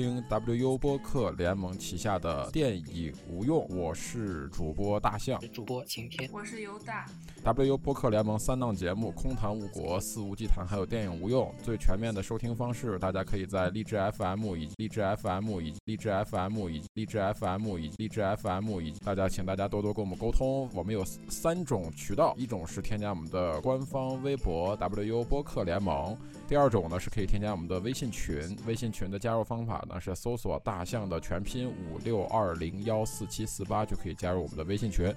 [0.00, 7.06] 听 WU 播客联盟旗下的电影无用，我是主播大象，主播晴天，我是尤大。
[7.44, 11.54] WU 播客联盟三档节目：空谈误国、肆无忌谈，还有电影无用。
[11.62, 20.66] 最全面的收听方式，大家可以在荔枝 FM 以及荔枝 FM 以及荔枝 FM 以及荔枝 FM 以及荔枝 FM 以及大家，请大家多多跟我们沟通。
[20.72, 26.16] 我们有三种渠道，一种是添加我们的官方微博 WU 播客联盟，
[26.50, 35.14] 第二种呢是可以添加我们的微信群，微信群的加入方法呢是搜索大象的全拼五六二零幺四七四八就可以加入我们的微信群。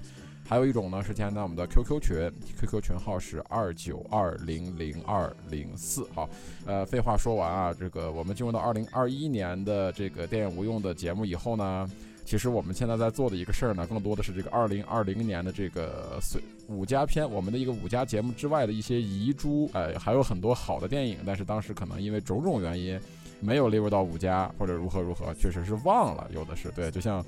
[0.48, 6.08] 还有一种呢是添加我们的 QQ 群，QQ 群号是二九二零零二零四。
[6.14, 6.30] 好，
[6.67, 11.90] 呃，废话说完啊，这个我们进入到二零二一年的这个电影无用的节目以后呢，
[12.26, 23.00] 其实我们现在在做的一个事儿呢，更多的是这个二零二零年的这个随五家片，我们的一个五家节目之外的一些遗珠，哎，还有很多好的电影，但是当时可能因为种种原因
[23.40, 27.24] 没有列入到五家或者如何如何，确实是忘了，有的是对，就像。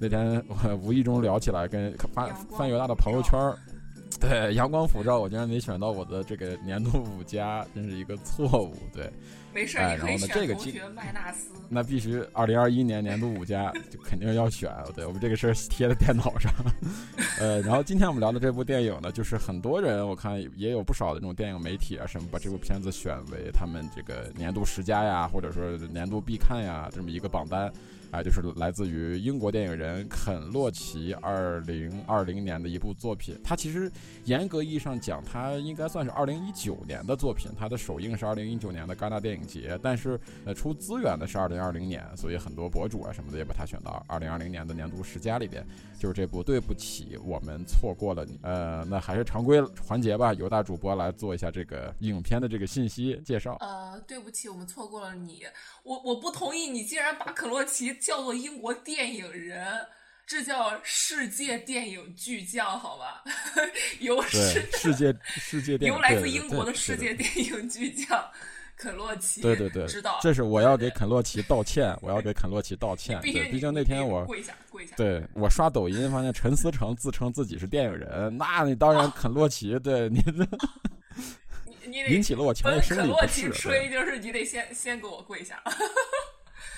[0.00, 3.58] 那天我无意中聊起来，跟翻翻犹大的朋友圈儿，
[4.20, 8.76] 对阳光普照，我竟然没选到我的这个年度五佳，真是一个错误。
[8.94, 9.10] 对，
[9.54, 14.70] 没事，然后呢，这个同学麦纳斯，那必须二零二一年年度五佳就肯定要选。
[14.94, 16.52] 对我们这个事儿贴在电脑上。
[17.40, 27.72] 呃，然后今天我们聊的这部电影呢，就是很多人我看也有不少的这种电影媒体啊什么，把这部片子选为他们这个年度十佳呀，或者说年度必看呀这么一个榜单。
[28.10, 33.38] 哎，就是来自于英国电影人肯洛奇二零二零年的一部作品。
[33.44, 33.90] 它其实
[34.24, 37.50] 严格意义上讲，它应该算是二零一九年的作品。
[37.58, 45.64] 它的首映是二零一九年的戛纳电影节，但是呃出资源的是二零二零年，所以很多博主啊什么的也把它选到二零二零年的年度十佳里边。
[45.98, 48.38] 就是这部，对不起，我们错过了你。
[48.42, 53.56] 呃，那还是常规环节吧，由大主播来做一下这个影片的这个信息介绍。
[53.58, 55.42] 呃，对不起，我们错过了你。
[55.82, 59.86] 我我不同意，你竟然把肯洛奇叫做英国电影人，
[60.26, 63.22] 这叫世界电影巨匠，好吧？
[64.00, 68.24] 由世世界世界电由来自英国的世界电影巨匠。
[68.80, 73.20] 肯洛奇，对对对，知道，这是我要给肯洛奇道歉，我要给肯洛奇道歉。
[73.22, 80.46] 对，毕竟那天我跪下跪下，对我刷抖音发现陈思诚自称自己是电影人，那你当然肯洛奇，对你这，
[81.88, 83.50] 你引起了我强烈生理不适。
[83.50, 85.60] 吹就是你得先先给我跪下，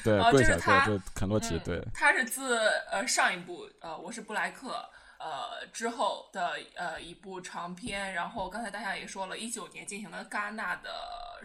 [0.04, 2.56] 对，跪下对，就肯洛奇，对，他是自
[2.90, 4.88] 呃上一部呃我是布莱克。
[5.22, 10.90] 呃，之后的呃一部长片，然后刚才大家也说了，一九年进行了戛纳的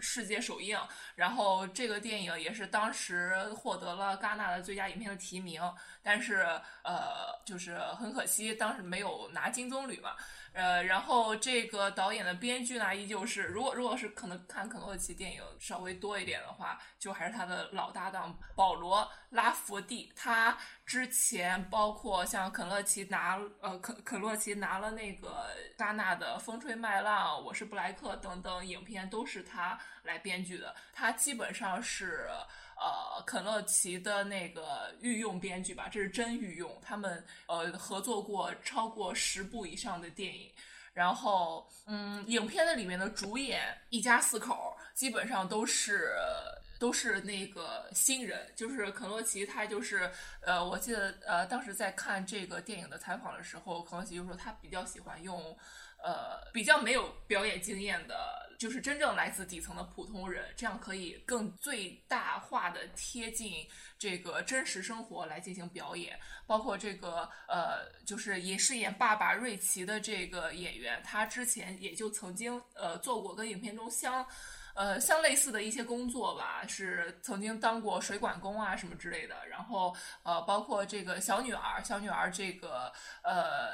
[0.00, 0.80] 世界首映，
[1.14, 5.60] 然后这个电影也是当时获得了戛纳的最佳影片的提名，
[6.02, 6.36] 但是
[6.84, 10.16] 呃，就是很可惜，当时没有拿金棕榈嘛。
[10.56, 20.10] 呃，然后这个导演的编剧呢，依旧是，如果如果是可能看肯洛奇电影稍微多一点的话，就还是他的老搭档保罗拉佛蒂。
[20.16, 20.56] 他
[20.86, 30.74] 之前包括像肯洛奇拿呃肯肯洛奇拿了那个戛纳的风吹麦浪，我是布莱克等等影片都是他来编剧的。
[30.94, 32.30] 他基本上是。
[32.76, 36.78] 呃，肯洛奇的那个御用编剧吧，这是真御用。
[36.80, 40.52] 他们呃合作过超过十部以上的电影，
[40.92, 46.14] 然后嗯，影片的里面的主演一家四口基本上都是
[46.78, 50.10] 都是那个新人，就是肯洛奇他就是
[50.42, 55.56] 呃，我记得呃当时在看这个电影的采访的时候，肯洛奇就说他比较喜欢用。
[56.04, 63.66] 呃，比较没有表演经验的，就是真正来自底层的普通人，这样可以更最大化的贴近
[63.98, 66.18] 这个真实生活来进行表演。
[66.46, 74.26] 包括这个呃，就是也饰演爸爸瑞奇的这个演员，他之前也就曾经呃做过跟影片中相。
[74.76, 79.34] 呃，像类似的一些工作吧，是曾经当过水管工啊什么之类的。
[79.48, 82.92] 然后呃，包括这个小女儿，小女儿这个
[83.22, 83.72] 呃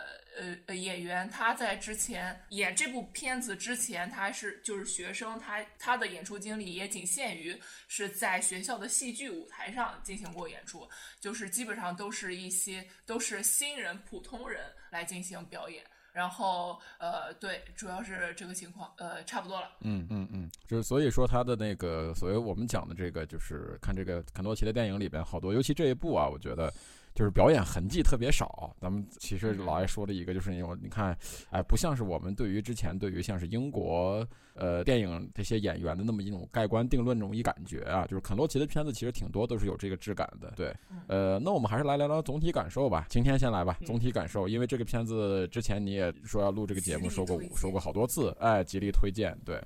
[0.67, 10.89] 呃演员，她在之前演这部片子之前，她是就是学生，她她的演出经历也仅限于是在学校的戏剧舞台上进行过演出，
[11.21, 15.85] 就是基本上都是一些都是新人普通人来进行表演。
[16.13, 19.69] 然后，呃，对，主要是这个情况，呃，差不多了。
[19.81, 26.73] 嗯嗯嗯，就是所以说他的那个，所谓我们讲的这个，就是看这个肯多奇的电影里边，好多，尤其这一部啊，我觉得。
[27.15, 31.17] 就是表演痕迹特别少，咱们其实老爱说的一个就是那种，你看，
[31.51, 40.75] 哎，不像是我们对于之前对于像是英国呃电影这些演员的那么一种盖棺定论这种一感觉啊，就是肯洛奇的片子其实挺多都是有这个质感的，对，
[41.07, 49.63] 呃，那我们还是来聊聊总体感受吧，今天先来吧，总体感受，因为这个片子之前你也说要录这个节目，说过说过好多次，哎，极力推荐，对。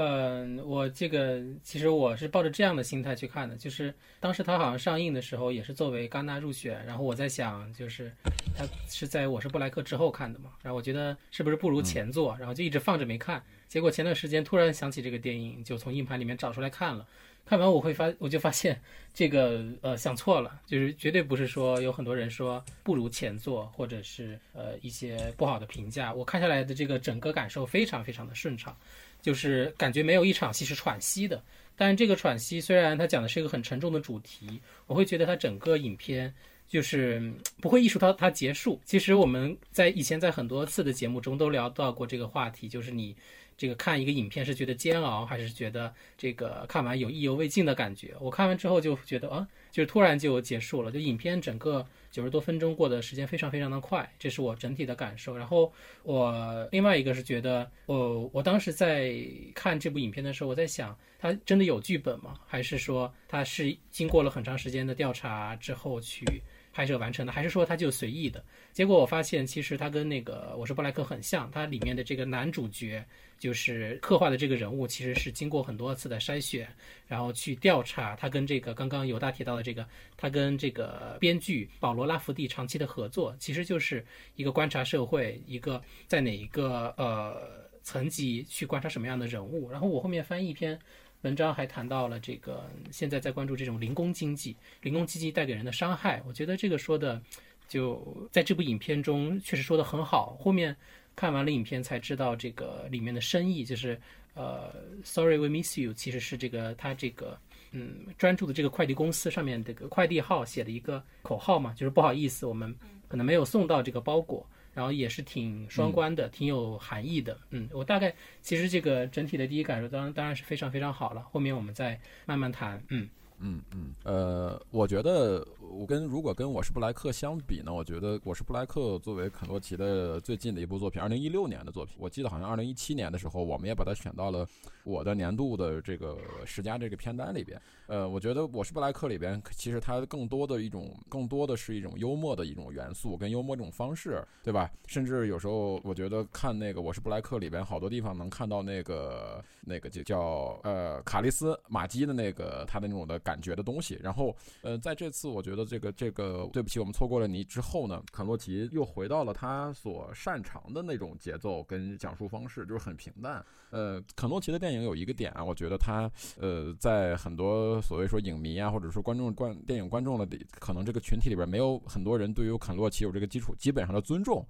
[0.00, 8.12] 嗯，我这个其实我是抱着这样的心态去看的，就是当时它好像上映的时候也是作为戛纳入选，然后我在想，就是
[8.56, 17.04] 它是在我是布莱克之后看的嘛，然后我觉得是不是不如前作，然后就一直放着没看，结果前段时间突然想起这个电影，就从硬盘里面找出来看了。
[17.44, 18.78] 看完我会发，我就发现
[19.14, 26.12] 这个呃想错了，就是绝对不是说有很多人说不如前作，或者是呃一些不好的评价。
[26.12, 28.76] 我看下来的这个整个感受非常非常的顺畅，
[29.20, 31.42] 就是感觉没有一场戏是喘息的。
[31.76, 36.34] 但这个喘息虽然它讲的是一个很沉重的主题，我会觉得它整个影片
[36.68, 38.80] 就是不会艺术到它结束。
[38.84, 43.14] 其实我们在以前在很多次的节目中都聊到过这个话题，就是你。
[43.58, 48.14] 这个看一个影片是觉得煎熬，还是觉得这个看完有意犹未尽的感觉？
[48.20, 55.36] 我看完之后就觉得啊，就是突然就结束了，就影片整个九十多分钟过的时间非常非常的快，这是我整体的感受。
[55.36, 55.72] 然后
[56.04, 59.12] 我另外一个是觉得，我我当时在
[59.56, 62.38] 看这部影片的时候，我在想，它真的有剧本吗？
[62.46, 66.24] 还是说它是经过了很长时间的调查之后去？
[66.72, 68.44] 拍摄完成的，还是说他就随意的？
[68.72, 73.04] 结果我发现，其实他跟那个我是布莱克很像，他里面的这个男主角
[73.38, 76.68] 就是刻画的这个人物，其实是经过很多次的筛选，
[77.06, 79.86] 然后去调查他跟这个刚刚犹大提到的这个，
[80.16, 84.04] 他跟这个编剧保罗拉福蒂长期的合作，其实就是
[84.36, 89.70] 一个观察社会，一个在哪一个呃层级去观察什么样的人物。
[89.70, 90.78] 然后我后面翻译一篇。
[91.22, 96.22] 文章还谈到了这个，现在在关注这种零工经济，零工经济带给人的伤害。
[96.26, 97.20] 我觉得这个说的，
[97.68, 100.36] 就在这部影片中确实说的很好。
[100.40, 100.76] 后面
[101.16, 104.00] 看完了影片才知道这个里面的深意，就是
[104.34, 104.72] 呃
[105.02, 107.36] ，Sorry we miss you，其实是这个他这个
[107.72, 112.72] 嗯专注的这个快递公司上面这个快递号写的一个口号嘛，就是不好意思，我们
[113.08, 114.48] 可能没有送到这个包裹。
[114.74, 117.38] 然后也是挺双关的，挺有含义的。
[117.50, 121.22] 嗯，我大概其实这个整体的第一感受，当然当然是非常非常好了。
[121.30, 122.82] 后面我们再慢慢谈。
[122.88, 123.08] 嗯。
[123.40, 134.44] 嗯嗯，呃，我觉得我跟如果跟我是布莱克相比呢，我觉得我是布莱克作为肯洛奇的最近的一部作品，二零一六年的作品，我记得好像二零一七年的时候，我们也把它选到了
[134.82, 137.60] 我的年度的这个十佳这个片单里边。
[137.86, 144.68] 呃，我觉得我是布莱克里边，其实它更多的一种，更多的是一种幽默的一种元素跟幽默这种方式，对吧？
[144.88, 153.16] 甚至有时候我觉得看那个我是布莱克里边，好多地方能看到那个那个就叫呃卡利斯马基的那个他的那种的。
[153.28, 163.44] 感觉的东西，然后，呃，在这次我觉得这个这个对不起，我们错过了你之后呢，肯洛奇又回到了他所擅长的那种节奏跟讲述方式，就是很平淡。
[163.68, 166.10] 呃，肯洛奇的电影有一个点啊，我觉得他
[166.40, 170.26] 呃，在很多所谓说影迷啊，或者说观众观电影观众的
[170.58, 174.42] 可能这个群体里边，没有很多人对于肯洛奇有这个基础基本上的尊重。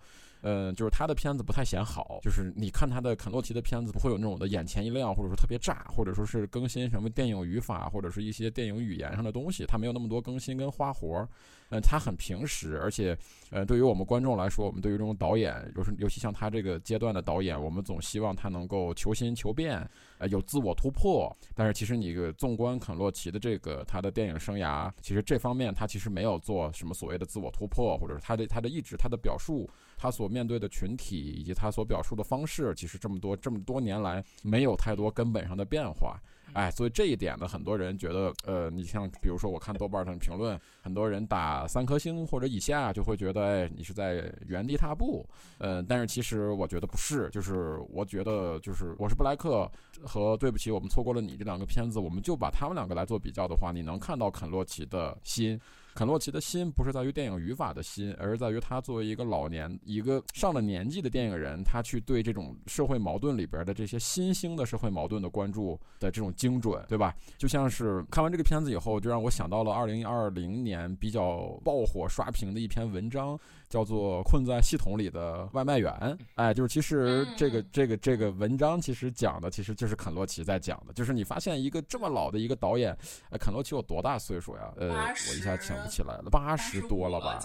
[0.43, 11.29] 嗯，就是他的片子不太显好，就是你看他的肯洛奇的片子不会有那种的眼前一亮，或者说特别炸，或者说是更新什么电影语法或者是一些电影语言上的东西，他没有那么多更新跟花活
[11.71, 13.17] 嗯，他很平实，而且，
[13.51, 21.31] 呃，对于我们观众来说，我们对于这种导演，就是尤其像他这个阶段的导演，我们总希望他能够求新求变，呃，有自我突破。
[21.55, 36.19] 但是其实你纵观肯洛奇的这个他的电影生涯，其实这方面他其实没有做什么所谓的自我突破，或者是他的他的意志、他的表述、他所面对的群体以及他所表述的方式，其实这么多这么多年来没有太多根本上的变化。
[36.53, 45.25] 哎，所以这一点呢，很多人觉得，呃，你像比如说，我看豆瓣上的评论，很多人打三颗星或者以下，就会觉得，哎，你是在原地踏步。
[45.59, 49.71] 呃，但是其实我觉得不是，就是我觉得，就是我是布莱克
[50.03, 55.61] 和对不起，我们错过了你这两个片子，我们就把他们两个来做比较的话，你能看到肯洛奇的心。
[55.99, 67.13] 肯洛奇的心不是在于电影语法的心，而是在于他作为一个老年、一个上了年纪的电影人，他去对这种社会矛盾里边的这些新兴的社会矛盾的关注的这种精准，对吧？
[67.37, 73.37] 就像是看完这个片子以后，就让我想到了二零二零年比较爆火刷屏的一篇文章。
[73.69, 82.97] 叫做困在系统里的外卖员，哎，就是其实这个这个这个文章其实讲的其实就是肯洛奇在讲的，就是你发现一个这么老的一个导演，
[83.31, 84.73] 哎，肯洛奇有多大岁数呀？
[84.77, 87.39] 呃，我一下想不起来了，八十多了吧？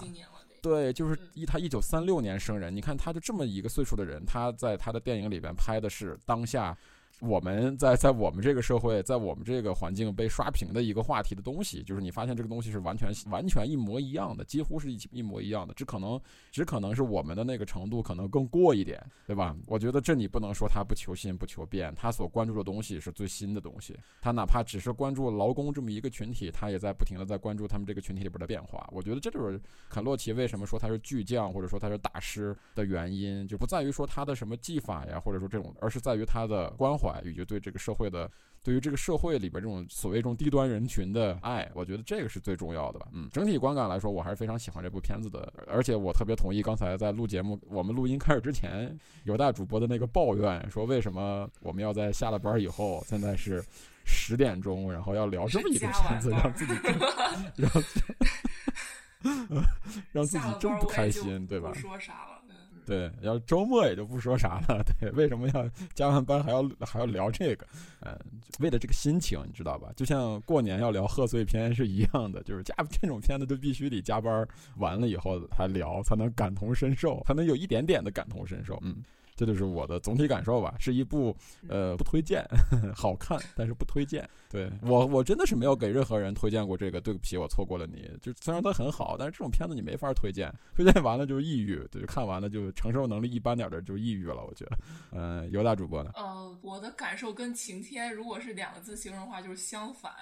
[0.62, 6.76] 对，就是一他一九三六年生人，你看他就这么一个岁数的人，他在他的电影里边拍的是当下。
[7.20, 19.56] 我们在在我们这个社会，在我们这个环境被刷屏的一个话题的东西，就是你发现这个东西是完全完全一模一样的，几乎是一一模一样的，只可能只可能是我们的那个程度可能更过一点，对吧？
[19.66, 28.86] 我觉得这你不能说他不求新不求变，他所关注的东西是最新的东西，他哪怕只是关注劳工这么一个群体，他也在不停的在关注他们这个群体里边的变化。
[28.92, 37.03] 我觉得这就是肯洛奇为什么说他是巨匠或者说他是大师的原因，就不在于说他的什么技法呀，或者说这种，而是在于他的关怀。
[37.04, 38.30] 怀，以及对这个社会的。
[38.62, 43.08] 对于这个社会里边这种所谓这种低端人群的爱，我觉得这个是最重要的吧。
[43.12, 45.52] 嗯，整体观感来说，我还是非常喜欢这部片子的。
[45.66, 53.62] 而且我特别同意刚才在录节目，我们录音开始之前，有大主播的那个抱怨，说为什么我们要在下了班以后，现在是
[54.06, 56.72] 十点钟，然后要聊这么一个片子，让自己
[57.60, 57.70] 让
[60.10, 61.70] 让自己这么不开心，对吧？
[61.74, 62.40] 说啥了？
[62.86, 64.84] 对，要周末也就不说啥了。
[65.00, 67.66] 对，为什么要加完班还要还要聊这个？
[68.00, 68.18] 呃，
[68.60, 69.90] 为了这个心情，你知道吧？
[69.96, 78.78] 就像过年要聊贺岁片是一样的，就是加这种片子就必须得加班完了以后才聊，才能感同身受，才能有一点点的感同身受。
[78.82, 78.96] 嗯。
[79.36, 81.36] 这就是我的总体感受吧，是一部
[81.68, 82.44] 呃不推荐，
[82.94, 84.28] 好看但是不推荐。
[84.50, 88.08] 对我我真的是没有给任何人推荐过这个，对不起，我错过了你。
[88.22, 94.44] 就虽然它很好，但是这种片子你没法推荐，推荐完了就是抑郁，对，看完了就承受能力一般点的就抑郁了。
[94.44, 94.78] 我觉得，
[95.10, 96.12] 嗯，尤大主播呢？
[96.14, 100.12] 呃，我的感受跟晴天如果是两个字形容的话，就是相反。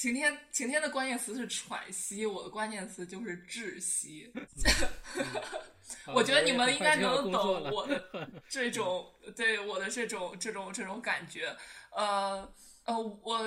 [0.00, 4.32] 晴天晴天的关键词是喘息，我的关键词就是窒息。
[6.14, 11.54] 我觉得你们应该能懂 我的这种对我的这种这种这种感觉。
[11.90, 12.50] 呃
[12.84, 13.44] 呃，我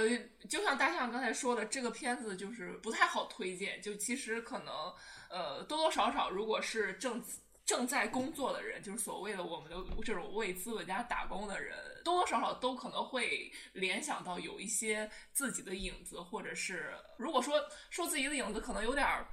[0.47, 3.81] 就像大象刚才说的，这个片子就是不太好推荐。
[3.81, 4.93] 就其实可能
[5.31, 7.19] 呃多多少少，如果是正
[7.65, 19.25] 正在工作的人，就是所谓的我们的这种为资本家打工的人，多多少少都可能会联想到有一些自己的影子，或者是如果说说自己的影子，可能有点儿。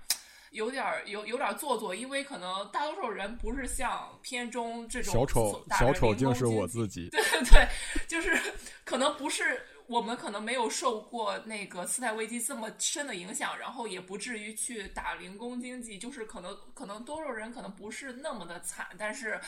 [0.52, 7.08] 有点儿有有点做作，因为可能大多数人不是像片中这种小丑，小丑竟是我自己。
[7.14, 7.68] 对对，
[8.08, 8.36] 就是
[8.84, 19.40] 可能不是我们可能没有受过那个次贷危机这么深的影响，然后也不至于去打零工经济，就是可能可能多数人可能不是那么的惨，但是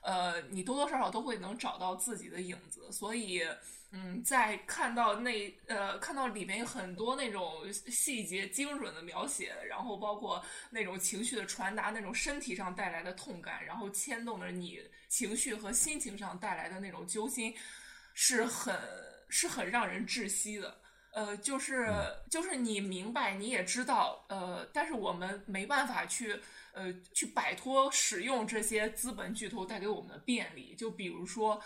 [0.00, 3.46] 呃，你多多少少都会能找到自己的影子，所以。
[3.92, 10.40] 嗯，在看到那呃，看到里面有很多那种细节精准的描写，然后包括
[10.70, 17.52] 那种情绪的传达，那种身体上带来的痛感，然后牵动着你情绪和心情上带来的那种揪心，
[18.14, 18.78] 是很
[19.30, 20.78] 是很让人窒息的。
[21.12, 21.88] 呃，就是
[22.30, 26.38] 就是你明白，你也知道，呃，但是我们没办法去
[26.72, 31.62] 呃去摆脱使用这些资本巨头带给我们的便利，就比如说。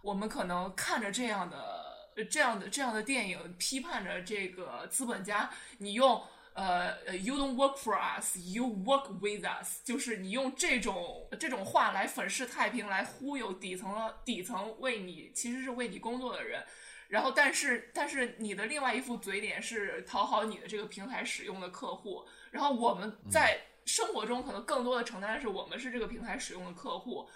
[0.00, 1.84] 我们可能看着这样的、
[2.30, 5.50] 这样的、这样的电影，批判着这个资本家。
[5.78, 6.22] 你用
[6.54, 16.64] 呃，“You don't work for us, you work with us”，就是你用这种这种话来粉饰太平，来忽悠底层的底层为你其实是为你工作的人。
[17.08, 22.24] 然后，但是但是你的另外一副嘴脸是讨好你的这个平台使用的客户。
[22.50, 27.28] 然后我们在生活中可能更多的承担的是我们是这个平台使用的客户。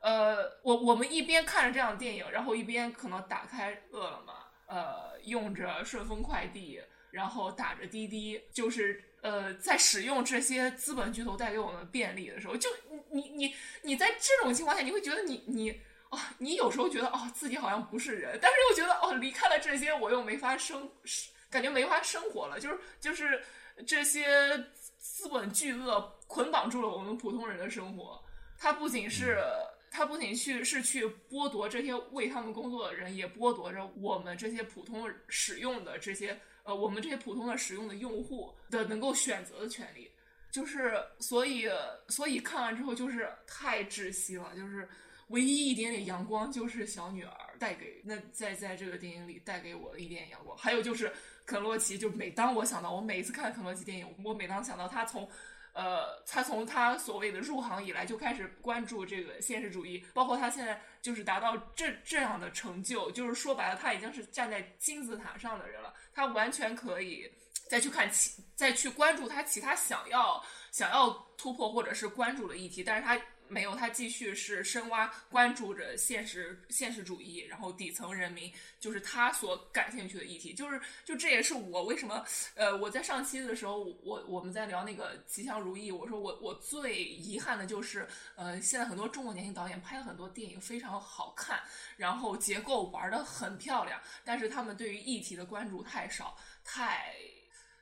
[0.00, 4.32] 呃，我我们一边看着这样的电影，然后一边可能打开饿了么，
[4.66, 6.80] 呃，用着顺丰快递，
[7.12, 12.68] 然后打着滴滴，就是呃，在使用这些资本巨头带给我们便利的时候，就
[13.12, 15.80] 你你你在这种情况下，你会觉得你你
[16.12, 20.88] 啊，你有时候觉得哦，自己好像不是人，但是又觉得哦，离开了这些，我又没法生，
[21.50, 23.42] 感觉没法生活了，就是就是
[23.86, 24.56] 这些
[24.98, 28.22] 资本巨鳄捆绑住了我们普通人的生活，
[28.56, 29.38] 它不仅是。
[29.94, 40.10] 他不仅去是去剥夺这些为他们工作的人，也剥夺着我们这些普通使用的这些呃，我们这些普通的使用的用户的能够选择的权利。
[40.50, 41.68] 就是所以，
[42.08, 44.56] 所以看完之后就是太窒息了。
[44.56, 44.88] 就是
[45.32, 50.56] 唯一一点点阳光，就是小女儿带给那在在这个电影里带给我的一点阳光。
[50.56, 51.12] 还有就是
[51.44, 55.28] 肯洛奇，就每当我想到我每一次看肯洛奇电影，我每当想到他从。
[55.74, 65.94] 呃，他从他所谓的入行以来就开始关注这个现实主义，包括他现在就是达到这这样的成就，就是说白了，他已经是站在金字塔上的人了。
[66.12, 67.26] 他完全可以
[67.70, 71.08] 再去看其再去关注他其他想要想要
[71.38, 73.18] 突破或者是关注的议题，但是他。
[73.52, 91.60] 没有，他继续是深挖关注着现实现实主义，然后底层人民就是他所感兴趣的议题，就是就这也是我为什么呃我在上期的时候我我们在聊那个吉祥如意，我说我我最遗憾的就是呃现在很多中国年轻导演拍了很多电影非常好看，
[91.98, 97.14] 然后结构玩的很漂亮，但是他们对于议题的关注太少，太。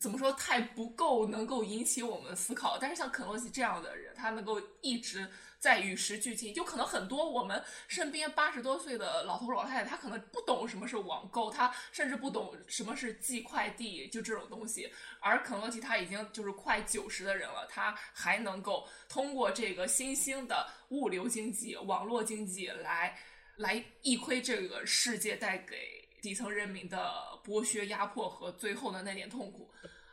[0.00, 6.52] 怎么说太不够能够引起我们思考，但是像肯洛奇这样的人，他能够一直在与时俱进。
[6.52, 14.92] 就可能很多我们身边八十多岁的老头老太太，他可能不懂什么是网购，他甚至不懂什么是寄快递，就这种东西。
[15.20, 23.16] 而肯德基他已经就是快九十的人了，他还能够通过这个新兴的物流经济、网络经济来。
[23.56, 27.12] 来一窥这个世界带给底层人民的
[27.44, 29.70] 剥削、压迫和最后的那点痛苦。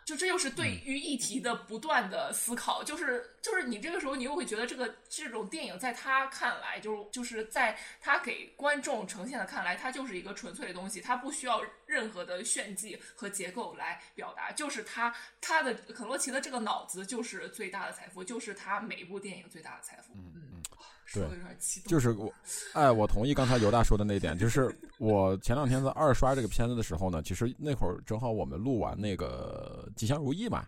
[0.08, 20.14] 就这又是对于议题的不断的思考，就是就是你这个时候你又会觉得这个这种电影在他看来，就是就是在他给观众呈现的看来，它就是一个纯粹的东西，它不需要任何的炫技和结构来表达，就是他他的肯洛奇的这个脑子就是最大的财富，就是他每一部电影最大的财富。
[20.16, 20.57] 嗯嗯。
[21.08, 22.32] 说的有点激动，就是我，
[22.74, 30.66] 哎，我同意刚才犹大说的那一点，就是我前两天在二刷这个片子的时候呢，其实那会儿正好我们录完那个《吉祥如意》嘛，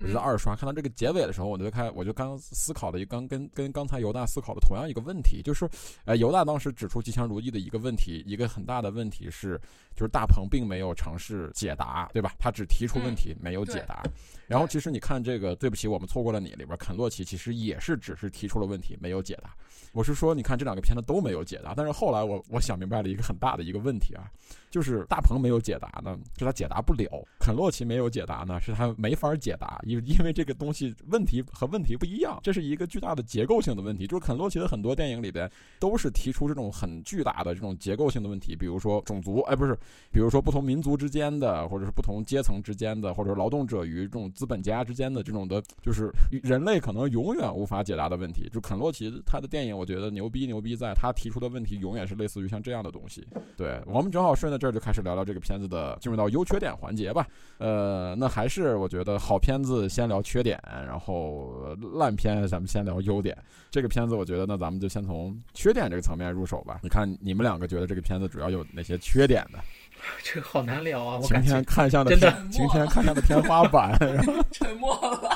[0.00, 5.68] 我就在二刷，看到这个结尾的时候，我就开，我就刚思考了一刚跟跟刚才犹大思考的同样一个问题，就是，
[6.06, 9.60] 呃，犹大当时指出《吉祥如意》的一个问题，一个很大的问题是，
[9.94, 12.32] 就是大鹏并没有尝试解答，对吧？
[12.38, 14.02] 他只提出问题，没有解答。
[14.48, 19.54] 然后其实你看这个，对不起，我们错过了你里边，肯洛奇其实也是只是提出了问题，没有解答。
[19.92, 24.24] 我是说，你看这两个片子都没有解答，但是后来我我想明白了一个很大的一个问题啊，
[24.70, 27.08] 就是大鹏没有解答呢，是他解答不了；
[27.38, 34.06] 肯洛奇没有解答呢，是他没法解答，因因为这个东西问题和问题不一样，这是一个巨大的结构性的问题。
[34.06, 39.76] 就是肯洛奇的很多电影里边都是提出这种很巨大的这种结构性的问题，比如说种族，哎，不是，
[40.10, 48.48] 比如说不同民族之间的，或者是不同阶层之间的，或者劳动者与这种资本家之间的这种的，就是人类可能永远无法解答的问题。
[48.50, 49.71] 就肯洛奇他的电影。
[49.76, 53.26] 我觉得牛逼牛逼，在他提出的问题永远是类似于像这样的东西。
[53.56, 57.26] 对我们正好顺着这儿就开始聊聊这个片子的，进入到优缺点环节吧。
[57.58, 63.36] 呃，那还是我觉得好片子先聊缺点，然后烂片咱们先聊优点。
[63.70, 66.80] 这个片子我觉得那咱们就先从缺点这个层面入手吧。
[66.82, 69.58] 你看你们两个觉得这个片子主要有哪些缺点呢？
[70.24, 71.20] 这个好难聊啊！
[71.20, 73.96] 晴天看向的天，晴天看向的天花板，
[74.50, 75.30] 沉默了。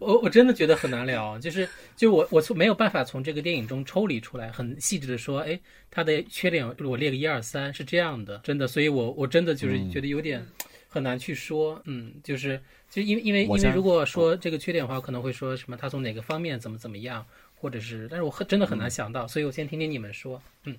[0.00, 5.60] 我我真的觉得很难聊，就是就我我从没有办法从这个电影中抽离出来，很细致的说，哎，
[5.90, 10.44] 它的缺点我列个一二三是这样的，真的，所以我我真的就是觉得有点
[10.88, 12.60] 很难去说，嗯，就是
[12.90, 20.76] 就因为因为因为如果说这个缺点的话，可能会说什么他从哪个方面怎么怎么样，或者是，但是我很真的很难想到，所以我先听听你们说，嗯。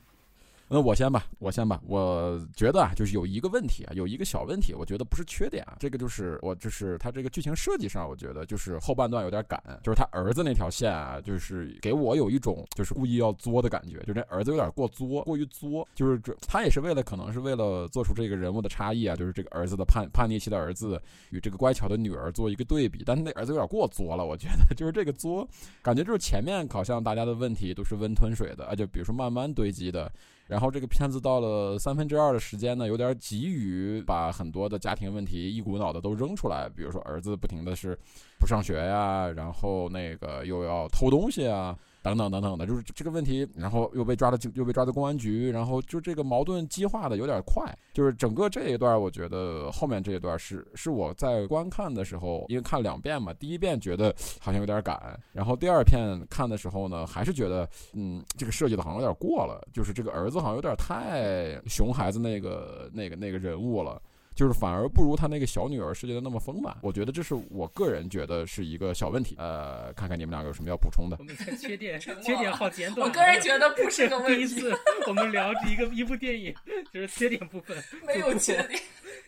[0.74, 1.82] 那我先吧，我先吧。
[1.86, 5.76] 我觉得啊，就是有一个问题啊，有一个小问题，我觉得不是缺点啊。
[5.82, 15.86] 这个就是我就是他这个剧情设计上，我觉得就是后半段有点赶，就是他儿子那条线啊，就是给我有一种就是故意要作的感觉，就这儿子有点过作，过于作。
[15.94, 20.98] 就是这他也是为了可能是为了做出这个人物的差异啊，就是这个儿子的叛叛逆期的儿子
[21.32, 25.46] 与这个乖巧的女儿做一个对比，但是那儿子有点过作了，我觉得 就是这个作，
[25.82, 30.10] 感觉就是前面好像大家的问题都是温吞水的啊，就比如说慢慢堆积的。
[30.52, 37.98] 然后这个片子到了三分之二的时间呢，有点急于把很多的家庭问题一股脑的都扔出来，比如说儿子不停的是
[38.38, 41.74] 不上学呀，然后那个又要偷东西啊。
[42.02, 64.02] 等等等等的，就是这个问题，然后又被抓到，又被抓到公安局，然后就这个矛盾激化的有点快，就是整个这一段，我觉得后面这一段是是我在观看的时候，因为看两遍嘛，第一遍觉得好像有点赶，然后第二遍看的时候呢，还是觉得，嗯，这个设计的好像有点过了，就是这个儿子好像有点太熊孩子那个那个那个人物了。
[64.42, 69.36] 就是反而不如他那个小女儿设计的那么丰满，我觉得这是我个人觉得是一个小问题。
[69.38, 71.16] 呃，看看你们两个有什么要补充的。
[71.20, 73.08] 我们看缺点，缺点好简短。
[73.08, 74.38] 我个人觉得不是个问题。
[74.42, 74.76] 第一次
[75.06, 76.52] 我们聊一个一部电影，
[76.92, 77.78] 就是缺点部分。
[78.08, 78.82] 没有缺点。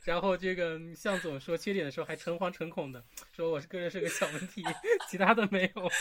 [0.03, 3.03] 然后这个向总说缺点的时候还诚惶诚恐的
[3.35, 4.63] 说我是个人是个小问题，
[5.11, 5.91] 其他的没有。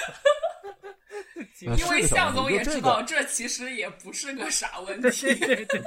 [1.60, 5.34] 因为向总也知道，这其实也不是个啥问题。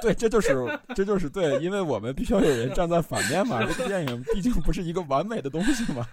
[0.00, 3.64] 对这就是这就是对，因为我们必须要有人站在反面嘛。
[3.64, 6.06] 这个电影毕竟不是一个完美的东西嘛，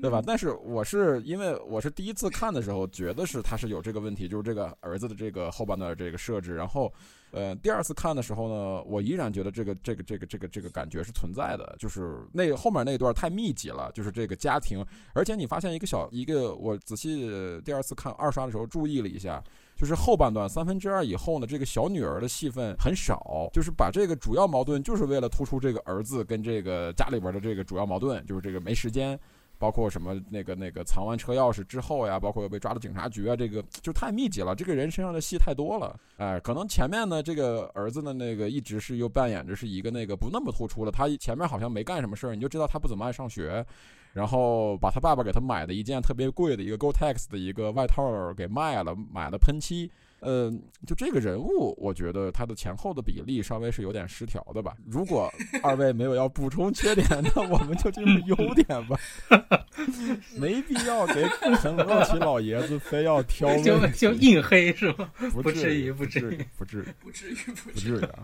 [0.00, 0.22] 对吧？
[0.26, 6.92] 但是我是因为我是第一次看的时候，觉得是他是有这个问题，就是这个儿子的这个后半段这个设置，然后。
[7.34, 17.28] 呃，第二次看的时候呢，我依然觉得这个这个这个这个这个感觉是存在的，就是那后面那段太密集了，就是这个家庭，而且你发现一个小一个，我仔细
[17.64, 19.42] 第二次看二刷的时候注意了一下，
[19.76, 29.18] 就是后半段三分之二以后呢，这个小女儿的戏份很少，就是把这个主要矛盾就是为了突出这个儿子跟这个家里边的这个主要矛盾，就是这个没时间。
[29.64, 34.54] 包括什么那个那个藏完车钥匙之后呀，包括又被抓到警察局啊，这个就太密集了。
[34.54, 43.64] 这个人身上的戏太多了，哎，可能前面呢，这个儿子的那个一直是又扮演着是一个那个不那么突出的，他前面好像没干什么事儿，你就知道他不怎么爱上学，
[44.12, 49.90] 然后把他爸爸给他买的一件特别贵的一个 Gore-Tex 的一个外套给卖了，买了喷漆。
[50.24, 50.50] 呃，
[50.86, 54.74] 就这个人物，我觉得他的前后的比例稍微是有点失调的吧。
[54.86, 55.30] 如果
[55.62, 58.98] 二位没有要补充缺点，那我们就进入优点吧。
[60.36, 65.10] 没必要给肯洛奇老爷子非要挑， 就就硬黑是吗？
[65.18, 67.98] 不不至于，不至至于，不至于，不至于，不不至于。
[67.98, 68.18] 至于啊。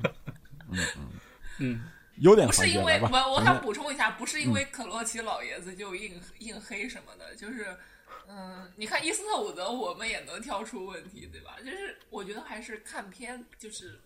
[0.70, 1.08] 嗯嗯，
[1.58, 1.80] 嗯，
[2.18, 2.82] 优点不是因。
[2.82, 7.66] 为我我想补充一下，不是因为肯洛奇老爷子就硬硬黑什么的，就是，
[8.32, 11.56] 嗯，你看伊斯特伍德，我们也能挑出问题，对吧？
[11.64, 13.98] 就是我觉得还是看片，就是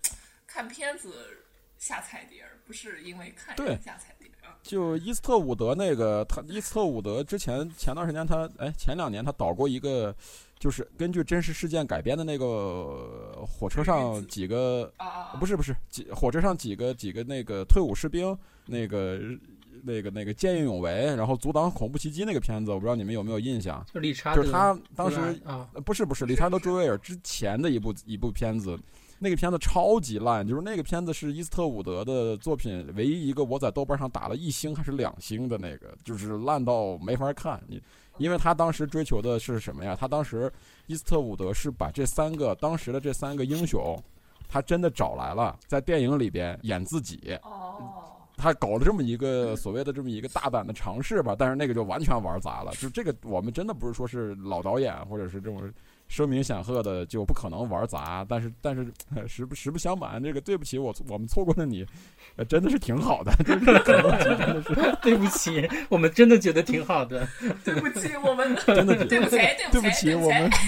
[0.47, 1.45] 看片子
[1.77, 4.57] 下菜碟儿，不是因为看对人下菜碟儿啊。
[4.63, 10.15] 就伊斯特伍德那个，他伊斯特伍德之前前段时间他哎前两年他导过一个，
[10.59, 15.37] 就是根据真实事件改编的那个火车上几个啊！
[15.39, 19.21] 不是不是几火车上几个几个那个退伍士兵那个
[19.85, 23.85] 那个那个见义勇为，然后阻挡恐怖袭击那个片子，我不知道你们有没有印象？
[23.93, 28.79] 就理查就是他当时啊，呃不是不是理查德·朱维尔之前的一部一部片子，
[29.19, 37.63] 那个片子超级烂，就是那个片子是伊斯特伍德的作品唯一一个我在豆瓣上打了一星还是两星的那个，就是烂到没法看。
[37.67, 37.81] 你
[38.19, 39.97] 因为他当时追求的是什么呀？
[39.99, 40.53] 他当时
[40.87, 44.01] 伊斯特伍德是把这三个当时的这三个英雄，
[44.49, 47.37] 他真的找来了，在电影里边演自己。
[47.43, 52.73] 哦，他搞了这么一个所谓的这么一个大胆的尝试吧，但是那个就完全玩砸了。
[52.73, 55.73] 就这个，我们真的不是说是老导演或者是这种
[56.09, 61.87] 声名显赫的就不可能玩砸，但是但是呃实不实不相瞒，这个对不起我我们错过了你，
[62.37, 67.27] 呃真的是挺好的， 就是可能真的是 对不起，我们真的觉得挺好的。
[67.65, 70.59] 对不起，我们真的对不起，对对不不起，对不起我们起。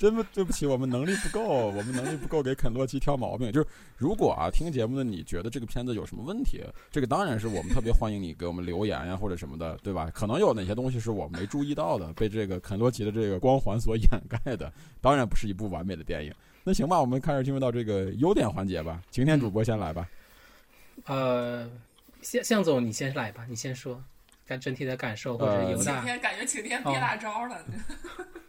[0.00, 3.52] 真的对不起，我们能力不够，我们能力不够给肯洛基挑毛病。
[3.52, 10.10] 就是如果啊，听节目的你觉得这个片子有什么问题，这个当然是我们特别欢迎你给我们留言呀、或者什么的，对吧？
[10.14, 16.32] 可能有哪些东西是我没注意到的，被这个肯洛基的这个光环所掩盖的，当然不是一部完美的电影。
[16.64, 19.02] 那行吧，我们开始进入到这个优点环节吧。
[19.10, 20.08] 晴天主播先来吧。
[21.04, 21.68] 呃，
[22.22, 24.02] 向向总，你先来吧，你先说，
[24.46, 26.00] 感整体的感受或者呃晴犹大。
[26.02, 27.62] 天感觉晴天憋大招了，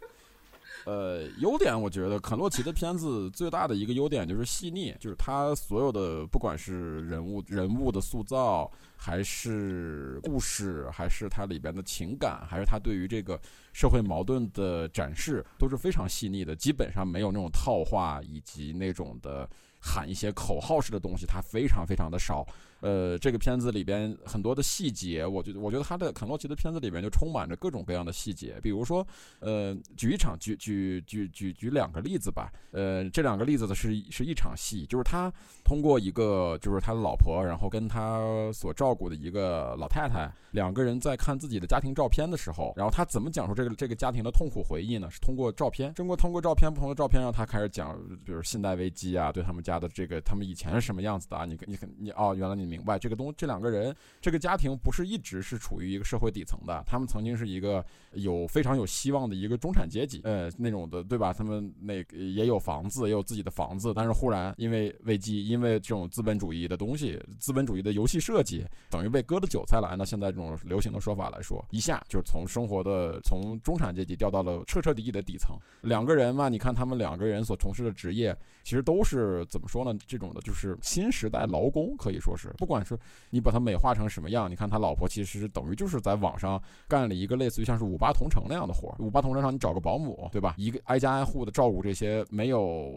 [0.84, 13.40] 呃，优点我觉得肯洛奇的片子最大的一个优点就是细腻，就是他所有的不管是人物人物的塑造，还是故事，还是它里边的情感，还是他对于这个
[13.72, 19.48] 社会矛盾的展示，都是非常细腻的，基本上没有那种套话以及那种的
[19.80, 22.46] 喊一些口号式的东西，它非常非常的少。
[22.82, 28.58] 呃，这个片子里边很多的细节，我觉得，我觉得他的肯洛奇的片子里边就充满着各种各样的细节。
[28.60, 29.06] 比如说，
[29.38, 32.52] 呃，举一场，举举举举举两个例子吧。
[32.72, 35.32] 呃，这两个例子的是是一场戏，就是他
[35.64, 45.08] 通过一个就是他的老婆，然后跟他所照顾的一个老太太，两个人在看自己的家庭照片的时候，然后他怎么讲述这个这个家庭的痛苦回忆呢？
[45.08, 51.44] 是通过照片，通过通过照片不同的照片让他开始讲，比如信贷危机啊，对他们家的这个他们以前是什么样子的啊？
[51.44, 61.34] 你你你哦，原来你明白这个东这两个人这个家庭不是一直是处于一个社会底层的，他们曾经是一个有非常有希望的一个中产阶级，呃，那种的对吧？
[61.34, 69.88] 他们那也有房子，也有自己的房子，但是忽然因为危机，因为这种资本主义的东西，资本主义的游戏设计，等于被割了韭菜了。
[69.88, 75.54] 按照现在这种流行的说法来说，一下就从生活的从中产阶级掉到了彻彻底底的底层。
[75.82, 79.98] 两个人嘛，你看他们两个人所从事的职业，其实都是怎么说呢？
[80.06, 82.96] 这种的就是新时代劳工，可以说是，不管是
[83.30, 88.94] 你把它美化成什么样，你看他老婆其实等于就是在网上干了一个类似于像是五八同城那样的活儿。
[89.00, 90.54] 五八同城上你找个保姆，对吧？
[90.56, 92.88] 一个挨家挨户的照顾这些没有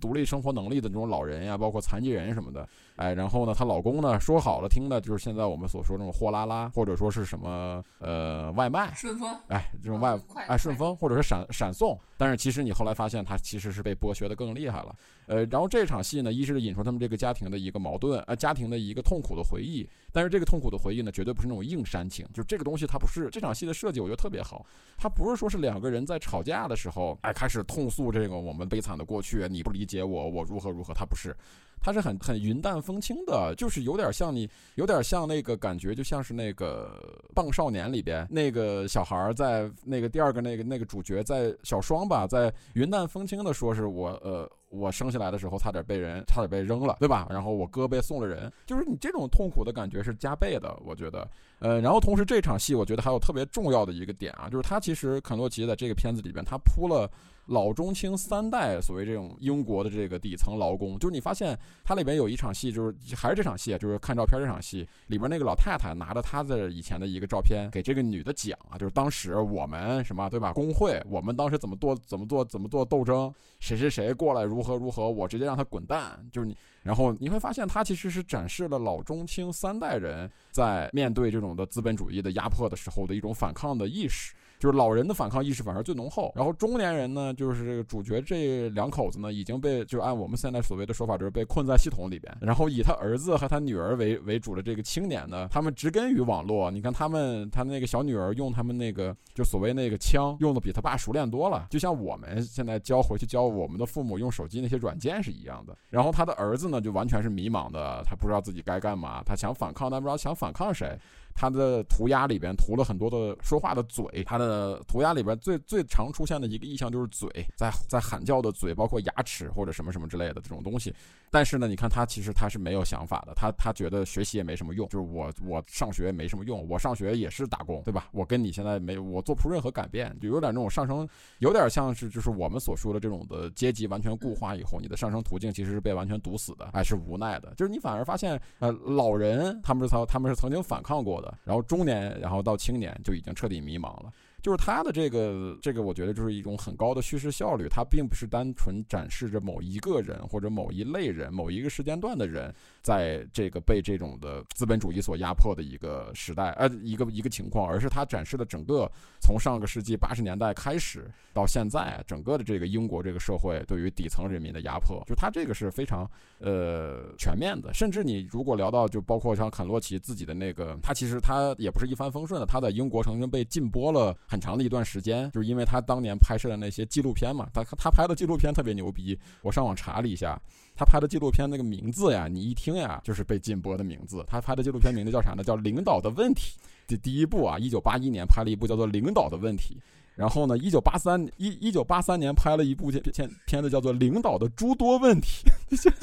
[0.00, 2.66] 独立生活能力的这种老人呀，包括残疾人什么的。
[2.96, 14.96] 哎，然后呢，她老公呢说好了听的就是现在我们所说这种货拉拉，或者说是什么呃外卖，顺丰哎，这种外嗯快哎顺丰或者是闪闪送，但是其实你后来发现他其实是被剥削的更厉害了。
[15.28, 31.36] 呃，然后这场戏呢，一是引出他们这个家庭的一个矛盾，呃，家庭的一个痛苦的回忆，但是这个痛苦的回忆呢，绝对不是那种硬煽情，就这个东西它不是这场戏的设计，我觉得特别好，它不是说是两个人在吵架的时候，哎，开始痛诉这个我们悲惨的过去，你不理解我，我如何如何，它不是。
[31.80, 37.00] 它是很很云淡风轻的，就是有点像你，有点像那个感觉，就像是那个
[37.32, 47.26] 《棒少年》里边那个小孩儿在那个第二个那个那个主角在小双吧，在云淡风轻的说是我呃我生下来的时候差点被人差点被扔了，对吧？
[47.30, 51.28] 然后我哥被送了人，就是你这种痛苦的感觉是加倍的，我觉得。
[51.58, 57.10] 呃，然后同时这场戏我觉得还有特别重要的一个点啊，就是他其实肯洛奇在这个片子里边他铺了。
[57.48, 70.52] 老中青三代所谓这种英国的这个底层劳工，就是你发现它里边有一场戏，就是还是这场戏，就是看照片这场戏里边那个老太太拿着她的以前的一个照片给这个女的讲啊，就是当时我们什么对吧？
[70.52, 76.56] 工会我们当时怎么做怎么做怎么做斗争，谁谁谁过来如何如何，我直接让他滚蛋，就是你。
[76.84, 84.34] 然后你会发现，他其实是展示了老中青三代人在面对这种的资本主义的压迫的时候的一种反抗的意识。
[84.58, 92.36] 就是老人的反抗意识反而最浓厚，然后中年人呢，就是这个主角这两口子呢，已经被就按我们现在所谓的说法，就是被困在系统里边。
[92.40, 96.70] 然后以他儿子和他女儿为为主的这个青年呢，他们植根于网络。
[96.70, 105.76] 你看他们，他那个小女儿用他们那个就所谓那个枪，用的比他爸熟练多了，就像我们现在教回去教我们的父母用手机那些软件是一样的。
[105.88, 110.98] 然后他的儿子呢，就完全是迷茫的，他不知道自己该干嘛，他想反抗，但不知道想反抗谁。
[111.38, 120.92] 他的涂鸦里边涂了很多的说话的嘴，他的涂鸦里边最最常出现的一个意象就是嘴，在在喊叫的嘴，包括牙齿或者什么什么之类的这种东西。
[121.30, 128.08] 但是呢，你看他其实他是没有想法的，他他觉得学习也没什么用，就是我我上学也没什么用，我上学也是打工，对吧？
[128.10, 137.54] 我跟你现在没我做不出任何改变，就有点那种上升，有点像是就是我们所说的这种的阶级完全固化以后，你的上升途径其实是被完全堵死的，还是无奈的。
[137.54, 141.27] 就是你反而发现，呃，老人他们是曾他们是曾经反抗过的。
[141.44, 144.12] 然后中年，然后到青年，就已经彻底迷茫了。
[144.42, 147.66] 就是他的这个这个，我觉得就是一种很高的叙事效率。
[147.68, 152.54] 它并不是单纯展示着某一个人或者某一类人、某一个时间段的人。
[152.80, 167.74] 在这个被这种的资本主义所压迫的一个时代，呃，一个一个情况，而是它展示了整个从上个世纪八十年代开始到现在，整个的这个英国这个社会对于底层人民的压迫，就它这个是非常呃全面的。
[167.74, 180.40] 甚至你如果聊到，就包括像肯洛奇自己的那个，他其实他也不是一帆风顺的，他在英国曾经被禁播了很很长的一段时间，就是因为他当年拍摄的那些纪录片嘛，他他拍的纪录片特别牛逼，我上网查了一下。
[180.76, 184.24] 他拍的纪录片那个名字呀，你一听呀，就是被禁播的名字。
[184.28, 185.42] 他拍的纪录片名字叫啥呢？
[185.42, 186.56] 叫《领导的问题》。
[186.86, 189.74] 这第一部啊，一九八一年拍了一部叫做《领导的问题》，
[190.14, 195.50] 然后呢，一九八三一一九八三年拍了一部片片片子叫做《领导的诸多问题》。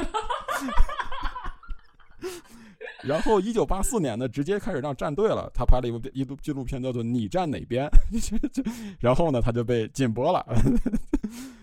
[3.03, 5.51] 然后一九八四年呢，直接开始让站队了。
[5.53, 7.87] 他拍了一部一部纪录片叫做《你站哪边》，
[8.99, 10.45] 然后呢，他就被禁播了。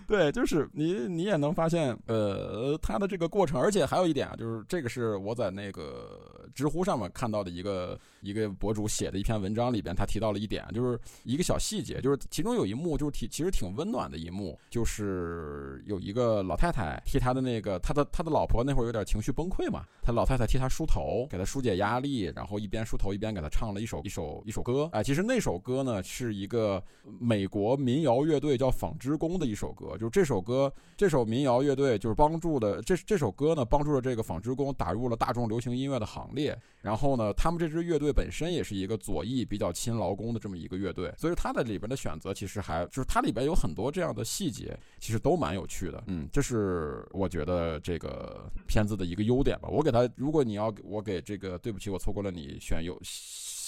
[0.07, 26.83] 对，就是你，你也能发现，呃，他的这个过程，而且还有一点啊，就是这个是我在那个知乎上面看到的一个一个博主写的一篇文章里边，他提到了一点，就是一个小细节，就是其中有一幕就是挺其实挺温暖的一幕，就是有一个老太太替他的那个他的他的老婆那会儿有点情绪崩溃嘛，他老太太替他梳头，给他疏解压力，然后一边梳头一边给他唱了一首一首一首歌，哎，其实那首歌呢是一个
[27.19, 29.92] 美国民谣乐队叫纺织工的一首歌。
[29.97, 36.59] 就这首歌，这首民谣乐队就是帮助的这这首歌呢，帮助了这个纺织工打入了大众流行音乐的行列。
[36.81, 46.03] 然后呢，他们这支乐队本身也是一个左翼比较亲劳工的这么一个乐队，所以它的里边的选择其实还就是它里边有很多这样的细节，其实都蛮有趣的。
[46.09, 49.69] 嗯，这是我觉得这个片子的一个优点吧。
[49.69, 52.99] 我给他，如果你要我给这个，对不起，我错过了你选有。